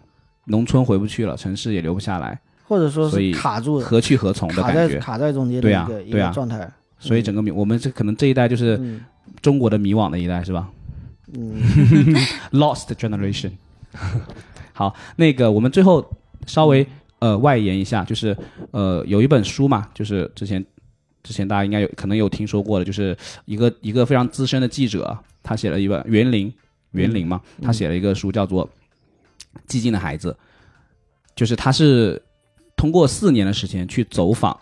[0.46, 5.00] 农村回不去了，城市也留不下来，或者说是卡住了，何去何从的卡在感觉。
[5.00, 6.70] 卡在中间的对啊一个一对啊个状态。
[7.00, 9.06] 所以整个迷，我们这可能这一代就是嗯
[9.42, 10.68] 中国的迷惘的一代，是吧
[11.34, 11.56] 嗯？
[12.52, 13.52] Lost generation。
[14.74, 16.06] 好，那个我们最后
[16.46, 16.86] 稍微
[17.20, 18.36] 呃外延一下，就是
[18.72, 20.64] 呃有一本书嘛，就是之前
[21.24, 23.16] 之前大家应该有可能有听说过的，就是
[23.46, 26.52] 一个一个非常资深的记者，他写了一本园林
[26.92, 28.68] 园林嘛，他写了一个书叫做
[29.68, 30.32] 《寂静的孩子》，
[31.36, 32.22] 就是他是
[32.78, 34.58] 通过四年的时间去走访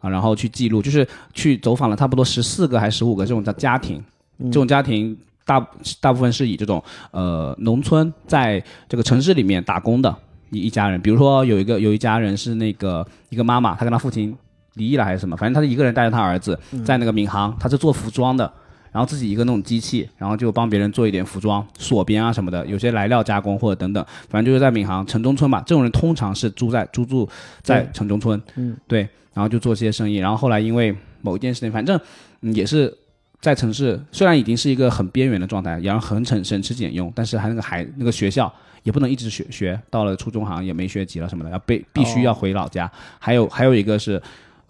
[0.00, 4.02] 啊，然后去记录，就是去走访了差不多十四个还是十五个这种的家庭，
[4.44, 5.64] 这种家庭大
[6.00, 6.82] 大部分是以这种
[7.12, 10.12] 呃农村在这个城市里面打工的
[10.50, 14.36] 一一家人，比如说有一个有一家人是那个一个妈妈，她跟她父亲
[14.74, 18.50] 离异了还是什么，反正她是一个人带着她儿子在那个闵行，她是做服装的。
[18.92, 25.60] 然后自己一个那种机器，然后就帮别人做一点服装、锁边啊什么的，有些来料加工或者等等，反正就是在闵行城中村嘛。
[25.60, 27.28] 这种人通常是住在租住
[27.62, 29.00] 在城中村，嗯，对，
[29.32, 30.16] 然后就做这些生意。
[30.16, 31.98] 然后后来因为某一件事情，反正、
[32.40, 32.92] 嗯、也是
[33.40, 42.90] 在城市虽然已经是一个很边缘的状态，然后很省省吃俭用，但是还那个孩那个学校也不能一直学学，到了初中好像也没学籍了什么的，要被必须要回老家。
[43.18, 44.20] 还有还有一个是。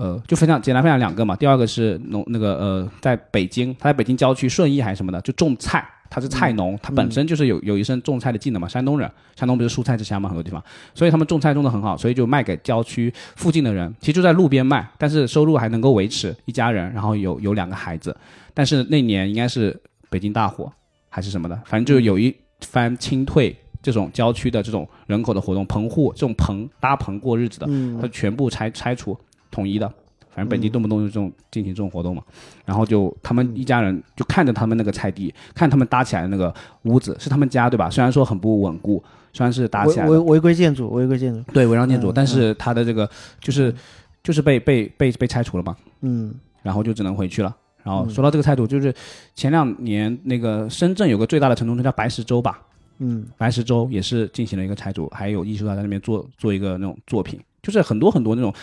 [0.00, 1.36] 呃，就分享简单分享两个嘛。
[1.36, 8.66] 第二个是农那个呃，在北京，他在北京郊区顺义还是什么的，就种菜，他是菜农，他本身就是有有一身种菜的技能嘛。
[8.66, 18.16] 山东人，山东不是蔬菜之乡嘛，很多地方，所以他们种菜种的很好，所以就卖给郊区附近的人，其实就在路边卖，但是收入还能够维持一家人，然后有有两个孩子。
[18.54, 19.78] 但是那年应该是
[20.08, 20.72] 北京大火
[21.10, 27.68] 还是什么的，反正就有一番清退这种郊区的这种人口的活动，棚户这种棚搭棚过日子的，
[28.00, 29.14] 他全部拆拆除。
[29.50, 29.86] 统一的，
[30.30, 32.22] 反正本地动不动就这种进行这种活动嘛，
[32.64, 37.90] 然后就他们一家人就看着他们那个菜地，看他们搭起来的那个屋子是他们家对吧？
[37.90, 43.08] 虽然说很不稳固，虽然是搭起来违违规建筑，违规建筑，对违章建筑，但是他的这个
[43.40, 43.74] 就是
[44.22, 47.54] 就是被被被被拆除了嘛，嗯，然后就只能回去了。
[47.82, 48.94] 然后说到这个态度，就是
[49.34, 52.60] 前两年那个深圳有个最大的城中村叫白石洲吧，
[52.98, 58.54] 嗯，白石洲也是进行了一个拆除，还有艺术家在那边做做一个那种作品，就是很多很多那种。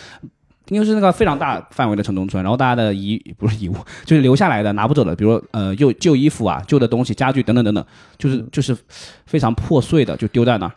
[0.69, 7.85] 因为是那个非常大范围的城中村，然后大家的遗不是遗物，就是留下来的拿不走的，比如呃旧旧衣服啊、旧的东西、家具等等等等，
[8.17, 8.77] 就是就是
[9.25, 10.71] 非常破碎的，就丢在那儿。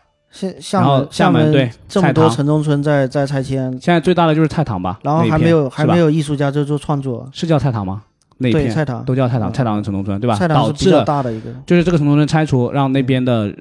[0.61, 8.03] 厦门厦门对这么多城中村在在拆迁，现在最大的就是菜塘吧，然后还没有还没有艺术家在做创作，是叫菜塘吗？
[8.39, 8.71] 那片。
[8.71, 10.39] 菜塘都叫菜塘，菜塘的城中村对吧？
[10.47, 11.51] 导致大的一个。
[11.67, 13.53] 就是这个城中村拆除，让那边的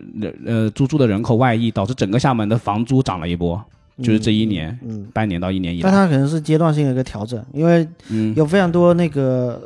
[0.45, 3.59] 呃租住的人口外溢，导致整个厦门的房租涨了一波。
[4.01, 7.87] 就是这一年，嗯，半年到一年以来，但它可能是阶段性的一个调整，因为
[8.35, 9.61] 有非常多那个。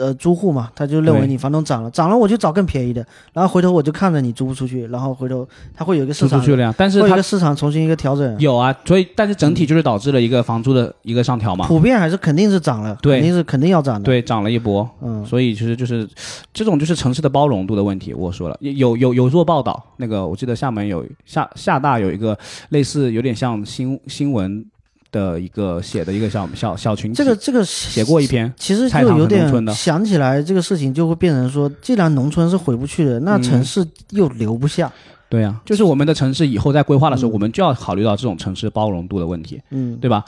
[0.00, 8.38] 呃，租户嘛，他就认为你房东涨了，涨了我就找更便宜的，然后回头我就看着你租不出去，然后回头他会有一个市场，出去了，但是它的市场重新一个调整。
[8.38, 11.66] 有啊，所以但是整体就是导致了一个房租的一个上调嘛。
[11.66, 14.04] 普遍还是肯定是涨了，对，肯定是肯定要涨的。
[14.04, 14.88] 对，涨了一波。
[15.02, 16.08] 嗯，所以其实就是
[16.54, 18.14] 这种就是城市的包容度的问题。
[18.14, 22.38] 我说了，有有有做报道，那个我记得厦门有厦厦大有一个
[22.70, 24.64] 类似有点像新新闻。
[25.12, 34.92] 的一个写的一个小小小群体，这个这个写过一篇，其实就有点想起来这个事情，就会变成说，既然农村是回不去的，那城市又留不下。
[35.28, 40.24] 对呀，就是我们的城市以后在规划的时候，我们就要考虑到这种城市包容度的问题，嗯，对吧？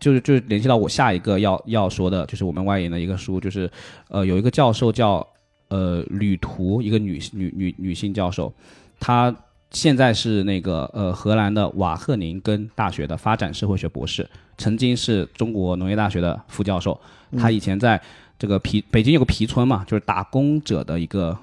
[0.00, 3.70] 就是就是联系到我下一个要要说的，就是我们外研的一个书，就是
[4.08, 5.26] 呃有一个教授叫
[5.68, 8.52] 呃吕图，一个女女女女性教授，
[8.98, 9.34] 她。
[9.70, 16.98] 现在是那个呃荷兰的瓦赫宁根大学的发展社会学博士，曾经是中国农业大学的副教授。
[17.36, 18.00] 他以前在
[18.38, 21.36] 这个皮北京有个皮村嘛，就是打工者的一个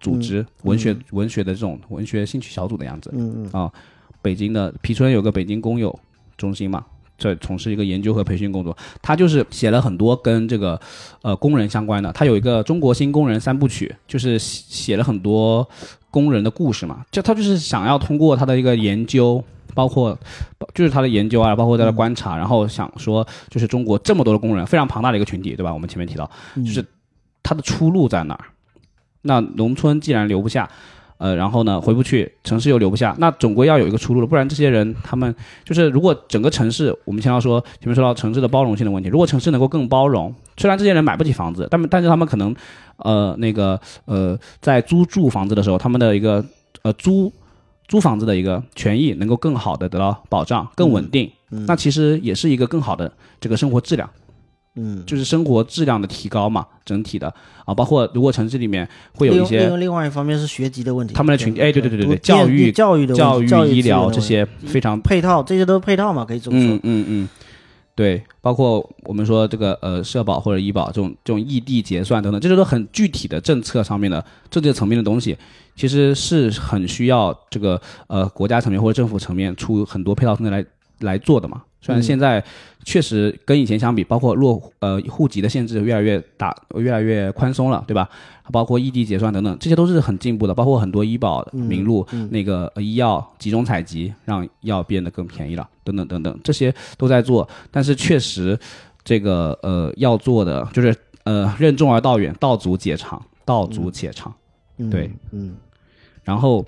[0.00, 3.10] 组织，文学文学的这种文学兴趣小组的样子。
[3.14, 3.72] 嗯嗯啊，
[4.20, 5.96] 北京的皮村有个北京工友
[6.36, 6.84] 中心嘛，
[7.16, 8.76] 在从事一个研究和培训工作。
[9.00, 10.78] 他就是写了很多跟这个
[11.22, 12.12] 呃工人相关的。
[12.12, 15.66] 他有一个中国新工人三部曲，就是写了很多。
[16.10, 19.42] 工人的故事嘛，就他就是想要通过他的一个研究，
[19.74, 20.18] 包括
[20.74, 25.72] 就是他的研究啊，包括他的观察，然后想说，就是中国这么多的工人，非常庞大的一个群体，对吧？
[25.72, 26.84] 我们前面提到，就是
[27.42, 28.44] 他的出路在哪儿？
[29.22, 30.70] 那农村既然留不下，
[31.18, 42.54] 呃，然后呢回不去，城市又留不下，那总归要有一个出路了，不然这些人他们就是如果整个城市，我们先要说前面说到城市的包容性的问题，如果城市能够更包容，虽然这些人买不起房子，但但是他们可能。
[43.00, 46.44] 呃，那个呃，在租住房子的时候，他们的一个
[46.82, 47.32] 呃租
[47.86, 54.10] 租房子的一个权益能够更好的得到保障，更稳定，那其实也是一个更好的这个生活质量，
[54.78, 57.26] 嗯，就是生活质量的提高嘛，整体的
[57.64, 67.28] 啊，包括如果城市里面会有一些，另外一方面是学籍的问题，他们的群体，哎，对对对对对，教育教育的教育医疗这些非常配套，这些都是配套嘛，可以这么说，嗯嗯嗯。
[67.94, 75.36] 对，包括我们说这个呃社保或者医保这种这种异地结算等等，这些都很具体的政策上面的政策层面的东西，
[75.74, 80.64] 其实是很需要这个呃国家层面或者政府层面出很多配套政策来
[81.00, 81.60] 来做的嘛。
[81.80, 82.44] 虽然现在
[82.84, 88.08] 确实跟以前相比，包括落呃户籍的限制越来越大，越来越宽松了，对吧？
[88.50, 90.54] 包括异地结算等等，这些都是很进步的。
[90.54, 97.48] 包括很多医保名录那个医药集中采集，让药变得更便宜了，等等等等，这些都在做。
[97.70, 98.58] 但是确实，
[99.04, 104.34] 这个呃要做的就是呃任重而道远，道阻且长，道阻且长。
[104.90, 105.56] 对，嗯。
[106.24, 106.66] 然后。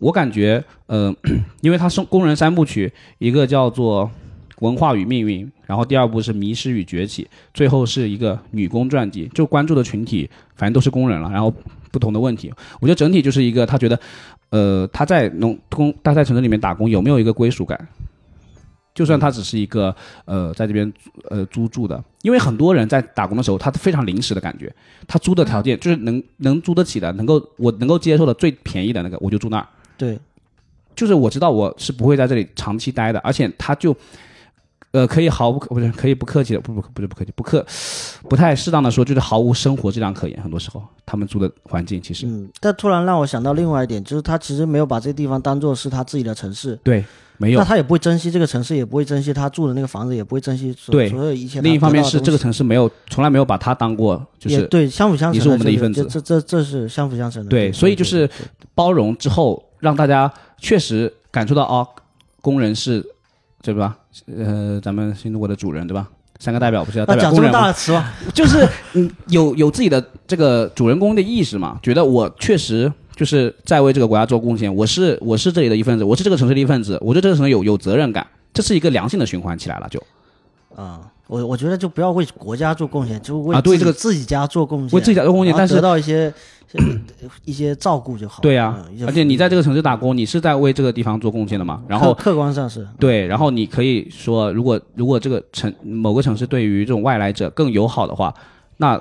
[0.00, 1.14] 我感觉，呃，
[1.62, 4.06] 因为他是工人三部曲，一个叫做
[4.66, 7.22] 《文化与命运》，然后第二部是《迷失与崛起》，
[7.54, 11.54] 最后是一个女工传记，就关注的群体反正都是工人了，然后
[11.92, 14.00] 不同的问题，我觉得整体就是一个他觉得，
[14.48, 17.88] 呃，他在农工他在城市里面打工有没有一个归属感？
[18.92, 20.92] 就算他只是一个呃在这边
[21.28, 24.74] 呃租住的，因为很多人在打工的时候，他非常临时的感觉，
[25.06, 29.66] 他租的条件就是能能租得起的，能够我能够接受的最便宜的那个，我就住那儿。
[30.00, 30.18] 对，
[30.96, 33.94] 就是我知道我是不会在这里长期待的，而且他就，
[34.92, 37.66] 呃，可以毫不不是可以不客气的，不不不是不客气，不客
[38.30, 40.42] 不太适当的说，就是毫无生活质量可言。
[40.42, 47.04] 很多时候，他们住的环境其实、嗯，但突然让我想到另外一点，就是他其实没有把这个地方当做是他自己的城市，对
[47.36, 47.64] 没有那。
[47.64, 57.48] 他也不会珍惜这个城市，也不会珍惜他住的那个房子，也不会珍惜所对所有一切另一方面是这个城市没有从来没有把他当过就是对相辅相成，你是我们的一份子这这这这是相辅相成的。
[57.48, 58.28] 对，所以就是
[58.74, 61.86] 包容之后，让大家确实感受到哦，
[62.40, 63.04] 工人是
[63.62, 63.96] 对吧？
[64.36, 66.08] 呃，咱们新中国的主人对吧？
[66.38, 67.60] 三个代表不是要代啊，讲这么表工人吗？
[67.60, 68.12] 大的词吗？
[68.32, 80.02] 就是嗯，有有自己的这个主人公的意识嘛，觉得我确实就是在为这个国家做贡献，我是我是这里的一份子，我是这个城市的一份子，我对这个城市有有责任感，这是一个良性的循环起来了就，
[80.74, 86.32] 啊，我我觉得就不要为国家做贡献，就为啊对这个自己家做贡献，为自己家做贡献但是得到一些
[86.72, 86.84] 呃
[87.44, 88.42] 一些照顾就好。
[88.42, 98.34] 对呀、嗯而且你在这个城市打工，你是在为这个地方做贡献的嘛，然后客客观上是对，然后你可以说，如果如果这个城某个城市对于这种外来者更友好的话，
[98.78, 99.00] 那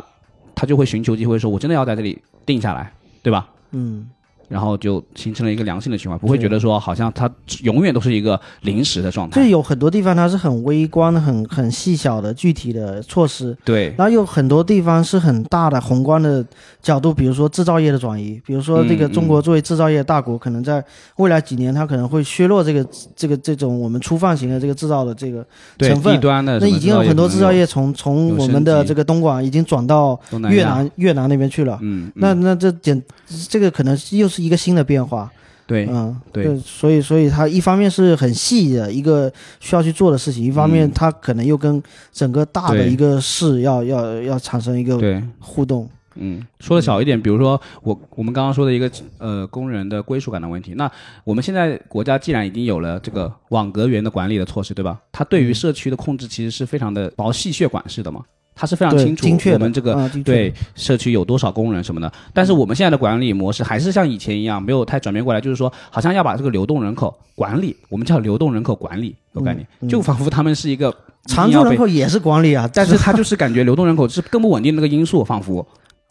[0.54, 2.94] 他就会寻求机会说，我真的要在这里定下来，
[3.24, 3.50] 对吧？
[3.72, 4.08] 嗯。
[4.50, 7.30] 然后就形成了一个良性的循环，不会觉得说好像它
[7.62, 9.40] 永远都是一个临时的状态。
[9.40, 16.44] 就有很多地方它是很微观的、很很细小的具体的措施，对，然后有很多地方是很大的宏观的
[16.82, 20.84] 角度，比如说制造业的转移，比如说这个嗯中国作为制造业大国，可能在
[21.18, 22.86] 未来几年它可能会削弱这个
[23.16, 25.46] 这个这种我们粗放型的这个制造的这个
[25.78, 26.16] 对成分。
[26.16, 30.20] 低端的那已经有很多制造业从从我们的这个东莞已经转到
[30.50, 31.78] 越南越南那边去了。
[31.82, 32.12] 嗯，嗯。
[32.16, 33.02] 那那这简
[33.48, 35.32] 这个可能又是一个新的变化，
[35.68, 36.58] 对嗯，对。
[36.60, 40.92] 所以所以它一方面是很细的一个需要去做的事情，一方面嗯。
[40.94, 45.90] 它可能又跟整个大的一个事要要要产生一个对，互动。
[46.22, 50.92] 嗯，说的小一点，比如说我我们刚刚说的一个呃工人的归属感的问题，那
[51.24, 55.00] 我们现在国家既然已经有了这个网格员的管理的措施，对吧？
[55.14, 58.22] 它对于社区的控制其实是非常的薄细血管式的嘛，
[58.60, 62.12] 它是非常清楚我们这个啊对社区有多少工人什么的。
[62.34, 70.94] 但是我们现在的管理模式还是像以前一样，没有太转变过来，就是说好像要把这个流动人口管理，我们叫流动人口管理有概念，嗯就仿佛他们是一个
[71.28, 75.66] 常住人口也是管理啊， 但是他就是感觉流动人口是更不稳定的那个因素，仿佛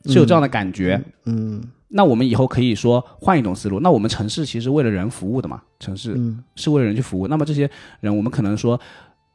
[0.07, 0.99] 是有这样的感觉。
[1.27, 3.81] 嗯那我们以后可以说换一种思路。
[3.81, 7.27] 那我们城市其实为了人服务的嘛，城市嗯是为了人去服务。
[7.29, 7.71] 那么这些
[8.01, 8.79] 人，我们可能说，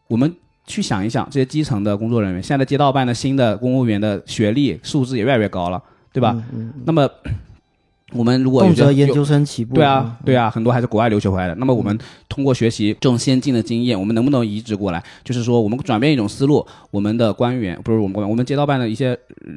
[0.07, 0.31] 我们
[0.65, 5.81] 去想一想，这些基层的工作人员，现在街道办的新的公务员的学历素质也越来越高了，
[6.11, 6.33] 对吧？
[6.35, 7.09] 嗯嗯那么
[8.13, 9.73] 我们如果有动辄研究生起步。
[9.73, 11.55] 对啊，对啊，很多还是国外留学回来的。
[11.55, 11.97] 那么我们
[12.29, 15.03] 通过学习这种先进的经验，我们能不能移植过来？
[15.23, 19.51] 就是说，我们转变一种思路，我们的官员不是我们官员，我们街道办的一些，呃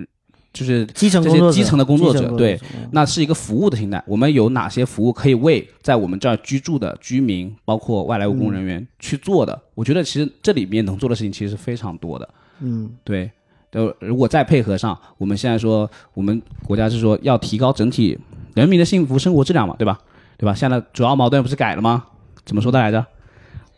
[0.57, 4.03] 就是基层这些基层的工作者对嗯那是一个服务的心态。
[4.07, 9.61] 我们有哪些服务可以为在我们这儿居住的居民，包括外来务工人员去做的？
[9.74, 12.27] 我觉得其实这里面能做的事情其实是非常多的。
[12.61, 13.31] 嗯对，
[13.73, 18.19] 呃，如果再配合上，我们现在说，我们国家是说要提高整体
[18.55, 19.99] 人民的幸福生活质量嘛，对吧？
[20.39, 20.55] 对吧？
[20.55, 22.05] 现在主要矛盾不是改了吗？
[22.47, 23.05] 怎么说的来着？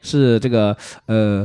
[0.00, 0.76] 是这个
[1.06, 1.44] 呃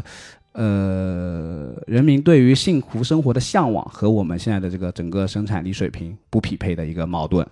[0.53, 7.45] 呃，人民对于幸福生活的向往和我们现在的这个整个生产力水平不匹配的一个矛盾。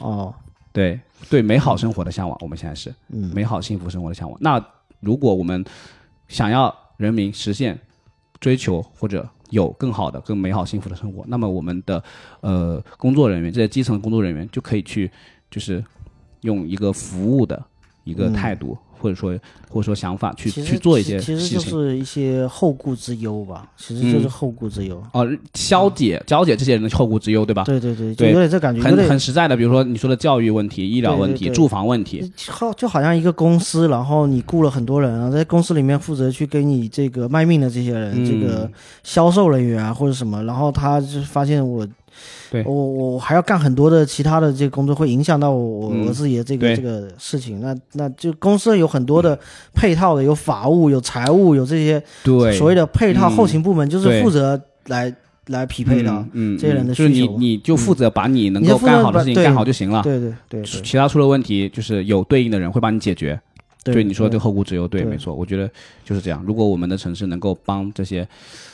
[0.00, 0.34] 哦
[0.72, 0.98] 对
[1.30, 4.36] 对，美好生活的向往，我们现在是嗯美好幸福生活的向往。
[4.40, 4.60] 那
[4.98, 5.64] 如果我们
[6.26, 7.78] 想要人民实现、
[8.40, 12.02] 追求或者有更好的、更美好幸福的生活，那么我们的
[12.40, 15.08] 呃工作人员，这些基层工作人员就可以去，
[15.48, 15.82] 就是
[16.40, 17.64] 用一个服务的
[18.02, 21.54] 一个态度，或者说或者说想法去去做一些其实。
[21.54, 25.02] 就是一些后顾之忧吧，其实就是嗯后顾之忧。
[25.12, 27.64] 哦，消解消解这些人的后顾之忧，对吧？
[27.64, 38.70] 对对对，就对有点这感觉，很很实在的，比如说你说的教育问题、医疗问题、对对对住房问题，好，就好像一个公司，然后你雇了很多人，然后在公司里面负责去给你这个卖命的这些人，嗯这个
[39.02, 41.86] 销售人员啊或者什么，然后他就发现我，
[42.50, 47.60] 对我我还要干很多的其他的这个工作，会影响到我、嗯我自己的这个对这个事情。
[47.60, 49.38] 那那就公司有很多的
[49.74, 55.14] 配套的，有法务、有财务、有这些对，所谓的配套嗯后勤部门，就是负责来
[55.46, 56.10] 来匹配的。
[56.10, 60.02] 嗯，嗯这些人的嗯就是你你就负责把你能够干好的事情干好就行了。
[60.02, 63.40] 对对对对其他出了问题，就是有对应的人会帮你解决。
[63.82, 65.68] 对，你说这个后顾之忧，对没错，我觉得
[66.06, 66.42] 就是这样。
[66.46, 68.26] 如果我们的城市能够帮这些、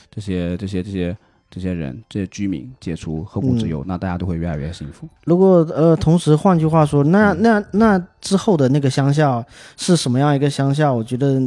[0.08, 1.16] 这些、这些、这些、
[1.50, 5.08] 这些人、这些居民解除后顾之嗯忧，那大家都会越来越幸福。
[5.24, 9.44] 如果呃，同时换句话说，那嗯那那之后的那个乡下
[9.76, 10.92] 是什么样一个乡下？
[10.92, 11.40] 我觉得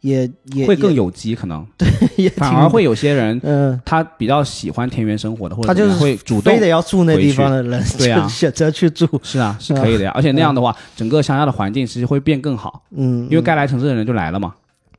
[0.00, 1.64] 也也会更有机，可能
[2.16, 3.78] 也反而会有些人嗯。
[3.84, 9.06] 他比较喜欢田园生活的，或者他就是会主动非得要住那地方的人，对啊选择去住。
[9.22, 10.10] 是啊，是可以的呀。
[10.14, 14.54] 而且那样的话，整个乡下的环境其实会变更好，嗯，因为该来城市的人就来了嘛。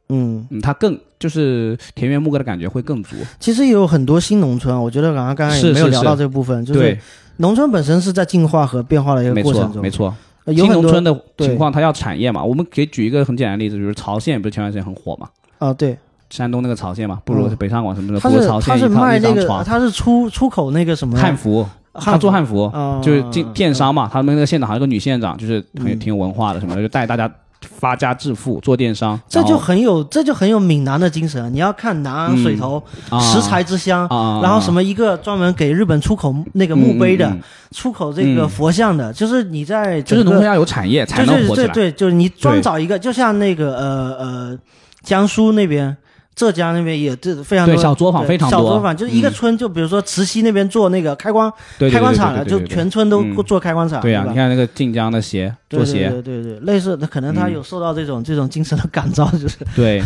[0.10, 3.16] 嗯，嗯，它更就是田园牧歌的感觉会更足。
[3.40, 7.00] 其实也有很多新农村，我觉得刚刚刚刚也没有聊是是是到这部分，就是对，
[7.38, 10.14] 农村本身是在进化和变化的一个没过程中，错没错。
[10.48, 12.44] 新农村的情况，它要产业嘛。
[12.44, 15.30] 我们可以举一个很简单的例子，比如曹县，不是前段时间很火嘛？
[15.58, 15.98] 啊，对，
[16.30, 19.64] 山东那个曹县嘛，不如嗯北上广什么的，他不如曹是他是县一套卖那个，一张床。
[19.64, 24.10] 他是出出口那个什么汉服，他做汉服，啊，就是进电商嘛。
[24.12, 27.34] 他们那个县长还有个女县长，就是很挺有文化的什么的，就带大家
[27.80, 29.20] 发家致富，做电商。
[29.28, 31.52] 这就很有这就很有闽南的精神。
[31.54, 41.68] 你要看南安水头啊食材之乡，啊，然后什么一个专门给日本出口那个墓碑的，嗯嗯嗯出口这个佛像的，就是你在就是农村要有产业才能活起来。
[41.68, 44.58] 对对对，就是你专找一个，就像那个呃呃，
[45.04, 45.96] 江苏那边。
[46.36, 51.52] 浙江那边也这非常多对小作坊非常多小作坊就是一个嗯村，就比如说慈溪那边做那个开光
[51.92, 54.02] 开关厂的，就全村都嗯做开关厂。
[54.02, 60.04] 对呀，吧你看那个晋江的鞋对对做鞋，对对对，类似的，可能他嗯有受到这种这种精神的感召，就是对，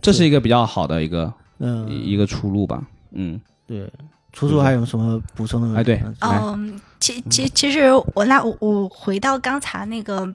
[0.00, 2.82] 这是一个比较好的一个嗯，一个出路吧。
[3.12, 3.90] 嗯，对。
[4.32, 5.74] 楚楚还有什么补充的吗？
[5.80, 10.32] 哎对嗯其其其实我那我我回到刚才那个。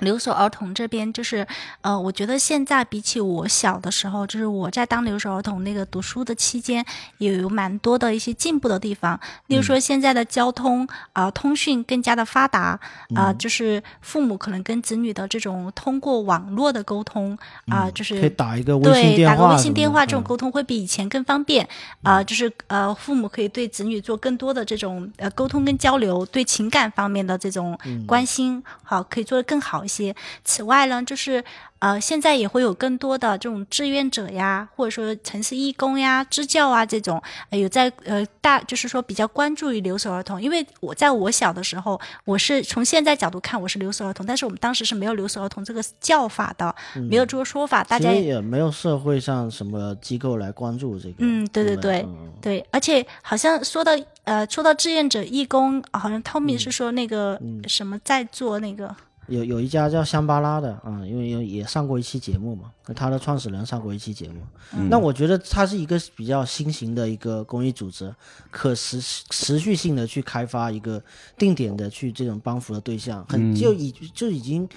[0.00, 1.46] 留守儿童这边就是，
[1.80, 6.84] 呃，我觉得现在比起我小的时候，就是我在当留守儿童那个读书的期间，
[7.18, 9.18] 也有蛮多的一些进步的地方。
[9.46, 12.78] 例如说，现在的交通啊、通讯更加的发达
[13.14, 20.24] 啊、就是父母可能跟子女的这种通过网络的沟通啊、就是可以打一个微信对，电话什么的，打个微信电话这种嗯。
[20.24, 21.68] 沟通会比以前更方便
[22.02, 28.06] 啊、就是呃，父母可以对子女做更多的这种呃沟通跟交流，对情感方面的这种嗯。
[28.06, 30.14] 关心，好可以做得更好一些。
[30.44, 31.42] 此外呢，就是
[31.78, 46.74] 呃，现在也会有更多的这种志愿者呀，或者说城市义工呀、支教啊这种，呃、有在呃大就是说比较关注于留守儿童，因为我在我小的时候，我是从现在角度看我是留守儿童，但是我们当时是没有留守儿童这个叫法的，
[47.08, 51.14] 没有这个说法，大家也没有社会上什么机构来关注这个。
[51.18, 53.92] 嗯对对对嗯对，而且好像说到
[54.24, 58.94] 呃，说到志愿者、义工，好像 Tommy 是说那个、什么在做那个，
[59.28, 64.40] 有有一家叫香巴拉的啊、因为有也上过一期节目嘛，他的创始人上过一期节目。
[64.72, 68.14] 嗯那我觉得它是一个比较新型的一个公益组织，
[68.50, 71.02] 可持持续性的去开发一个
[71.36, 74.68] 定点的去这种帮扶的对象，很嗯就已就已经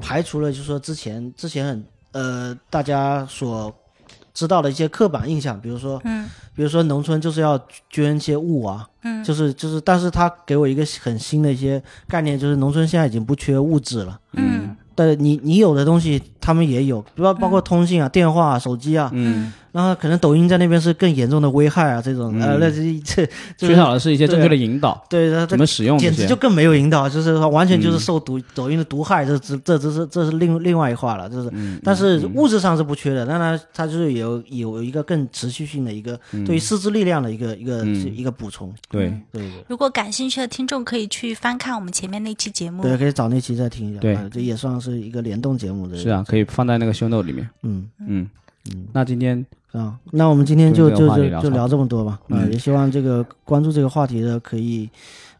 [0.00, 3.74] 排除了，就是说之前之前很呃大家所
[4.34, 6.28] 知道的一些刻板印象，比如说嗯。
[6.54, 9.24] 比如说农村就是要捐一些物啊，嗯。
[9.24, 14.20] 就是就是，但是他给我一个很新的一些概念，就是农村现在已经不缺物质了。
[14.34, 14.76] 嗯。
[14.94, 23.26] 但你你有的东西他们也有，比如包括通信啊、电话啊、手机啊，嗯，然后可能抖音在那边是更严重的危害啊，这种、呃，嗯那这
[23.56, 26.36] 这缺少的是一些正确的引导，对它怎么使用简直就。
[26.36, 31.48] 更没有引导，就是说完全就是嗯受毒、抖音的毒害，这这这这是这是另另外一话了，就是。
[31.54, 39.64] 嗯，但是嗯物质上是不缺的，当然它就是有有一个更持续性的一个对于师资力量的一个一个嗯一个补充，对对对。
[39.68, 42.82] 如果感兴趣的听众可以去翻看我们前面那期节目。
[42.82, 44.00] 对，可以找那期再听一下。
[44.00, 45.96] 对啊这也算是一个联动节目的。
[45.96, 47.48] 是，啊，可以放在那个 show note 里面。
[47.62, 48.28] 嗯嗯
[48.74, 52.18] 嗯那今天啊，那我们今天就就就就就聊这么多吧。
[52.28, 54.88] 啊，嗯也希望这个关注这个话题的可以，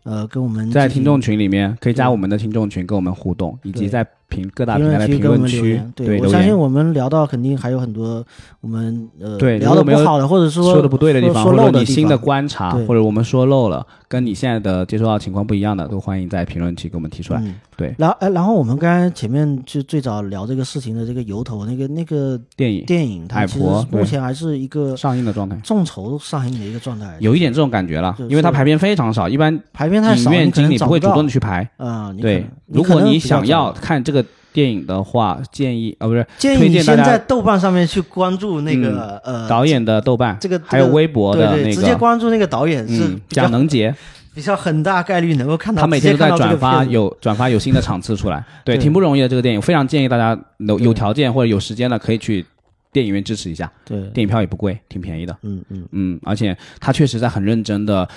[0.04, 5.80] 呃，跟我们在听众群里面可以加我们的听众群跟我们互动，以及在评各大平台的评论区。
[5.96, 6.56] 对我相信。
[6.56, 8.24] 我们聊到肯定还有很多
[8.60, 17.42] 我们呃对聊的不好的，或者说说的不对的地方，或说漏的地者你新的观察，或者我们说漏了，跟你现在的接收到情况不一样的，都欢迎在评论区给我们提出来。
[17.74, 31.68] 嗯对，然后，哎，然后我们刚才前面就最早聊这个事情的这个由头，那个那个电影电影，它其实目前还是一个上映的状态众筹上映的一个状态，有一点这种感觉了，因为它排片非常少，一般排片太少，影院经理不会主动的去排。
[31.76, 32.12] 啊。
[32.20, 43.94] 对，如果你想要看这个电影的话，建议啊不是建议你先在豆瓣上面去关注那个呃导演的豆瓣，这个还有微博的对对，直接关注那个导演是嗯比较蒋能杰，
[44.34, 48.82] 比较很大概率能够看到，他每天都在转发有转发有新的场次出来， 对，对。
[48.82, 52.44] 挺不容易的这个电影，非常建议大家有有条件或者有时间的可以去
[52.92, 55.36] 电影院支持一下，对，电影票也不贵，挺便宜的。
[55.42, 55.88] 嗯嗯。
[55.92, 58.08] 嗯，而且他确实在很认真的，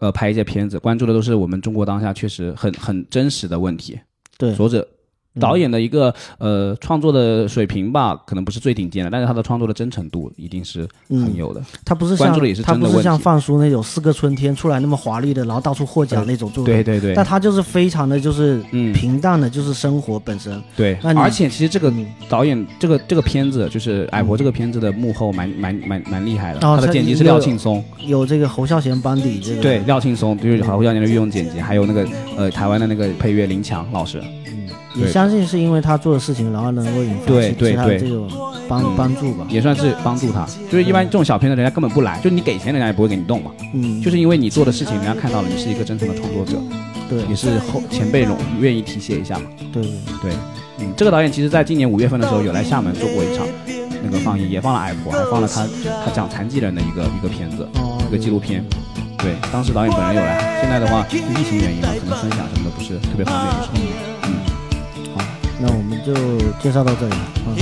[0.00, 3.98] 呃，拍一些片子，关注的都是我们中国当下确实很很真实的问题。
[4.38, 4.54] 对。
[4.54, 4.86] 所者
[5.40, 11.62] 导演的一个呃创作的水平吧，可能不是最顶尖的，但是他的创作的真诚度一定是很有的。
[11.84, 16.74] 他不是像关注的也是他不是像放书那种四个春天出来那么华丽的，然后到处获奖那种作品。
[16.74, 20.62] 对对对，但他就是非常的就是嗯平淡的，就是生活本身。
[20.76, 32.06] 对那，而且其实这个嗯导演这个这个片子就是《矮婆》这个片子的幕后蛮蛮蛮蛮厉害的，他的剪辑是廖庆松，有这个侯孝贤班底，这个对，廖庆松就是侯孝贤的御用剪辑，还有那个
[32.36, 34.22] 呃台湾的那个配乐林强老师，
[34.94, 38.28] 也相信是因为他做的事情，然后能够引发对对对这种
[38.68, 39.46] 帮嗯帮助吧。
[39.48, 40.46] 也算是帮助他。
[40.70, 43.50] 就是一般这种小片子，人家根本不来，就你给钱，人家也不会给你动嘛。
[43.74, 46.60] 嗯，就是因为你做的事情，人家看到了你是一个真诚的创作者，
[47.08, 49.44] 对也是后前辈容愿意提携一下嘛。
[49.72, 49.82] 对
[50.20, 50.32] 对，
[50.78, 53.46] 嗯，这个导演其实在今年五月份的时候有来厦门做过一场
[54.04, 55.66] 那个放映，也放了《矮婆》，还放了他
[56.04, 58.64] 他讲残疾人的一个一个片子，哦一个纪录片。
[59.18, 64.11] 对，当时导演本人有来，现在的话疫情原因嘛，可能分享什么的不是特别方便的时候。
[65.64, 66.12] 那我们就
[66.60, 67.14] 介绍到这里。
[67.46, 67.54] 嗯，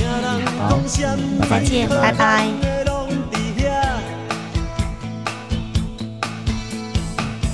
[0.57, 0.79] 好，
[1.39, 1.65] 拜拜再。
[1.65, 2.47] 见，拜拜。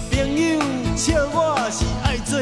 [0.10, 0.62] 朋友
[0.96, 2.40] 笑我是爱做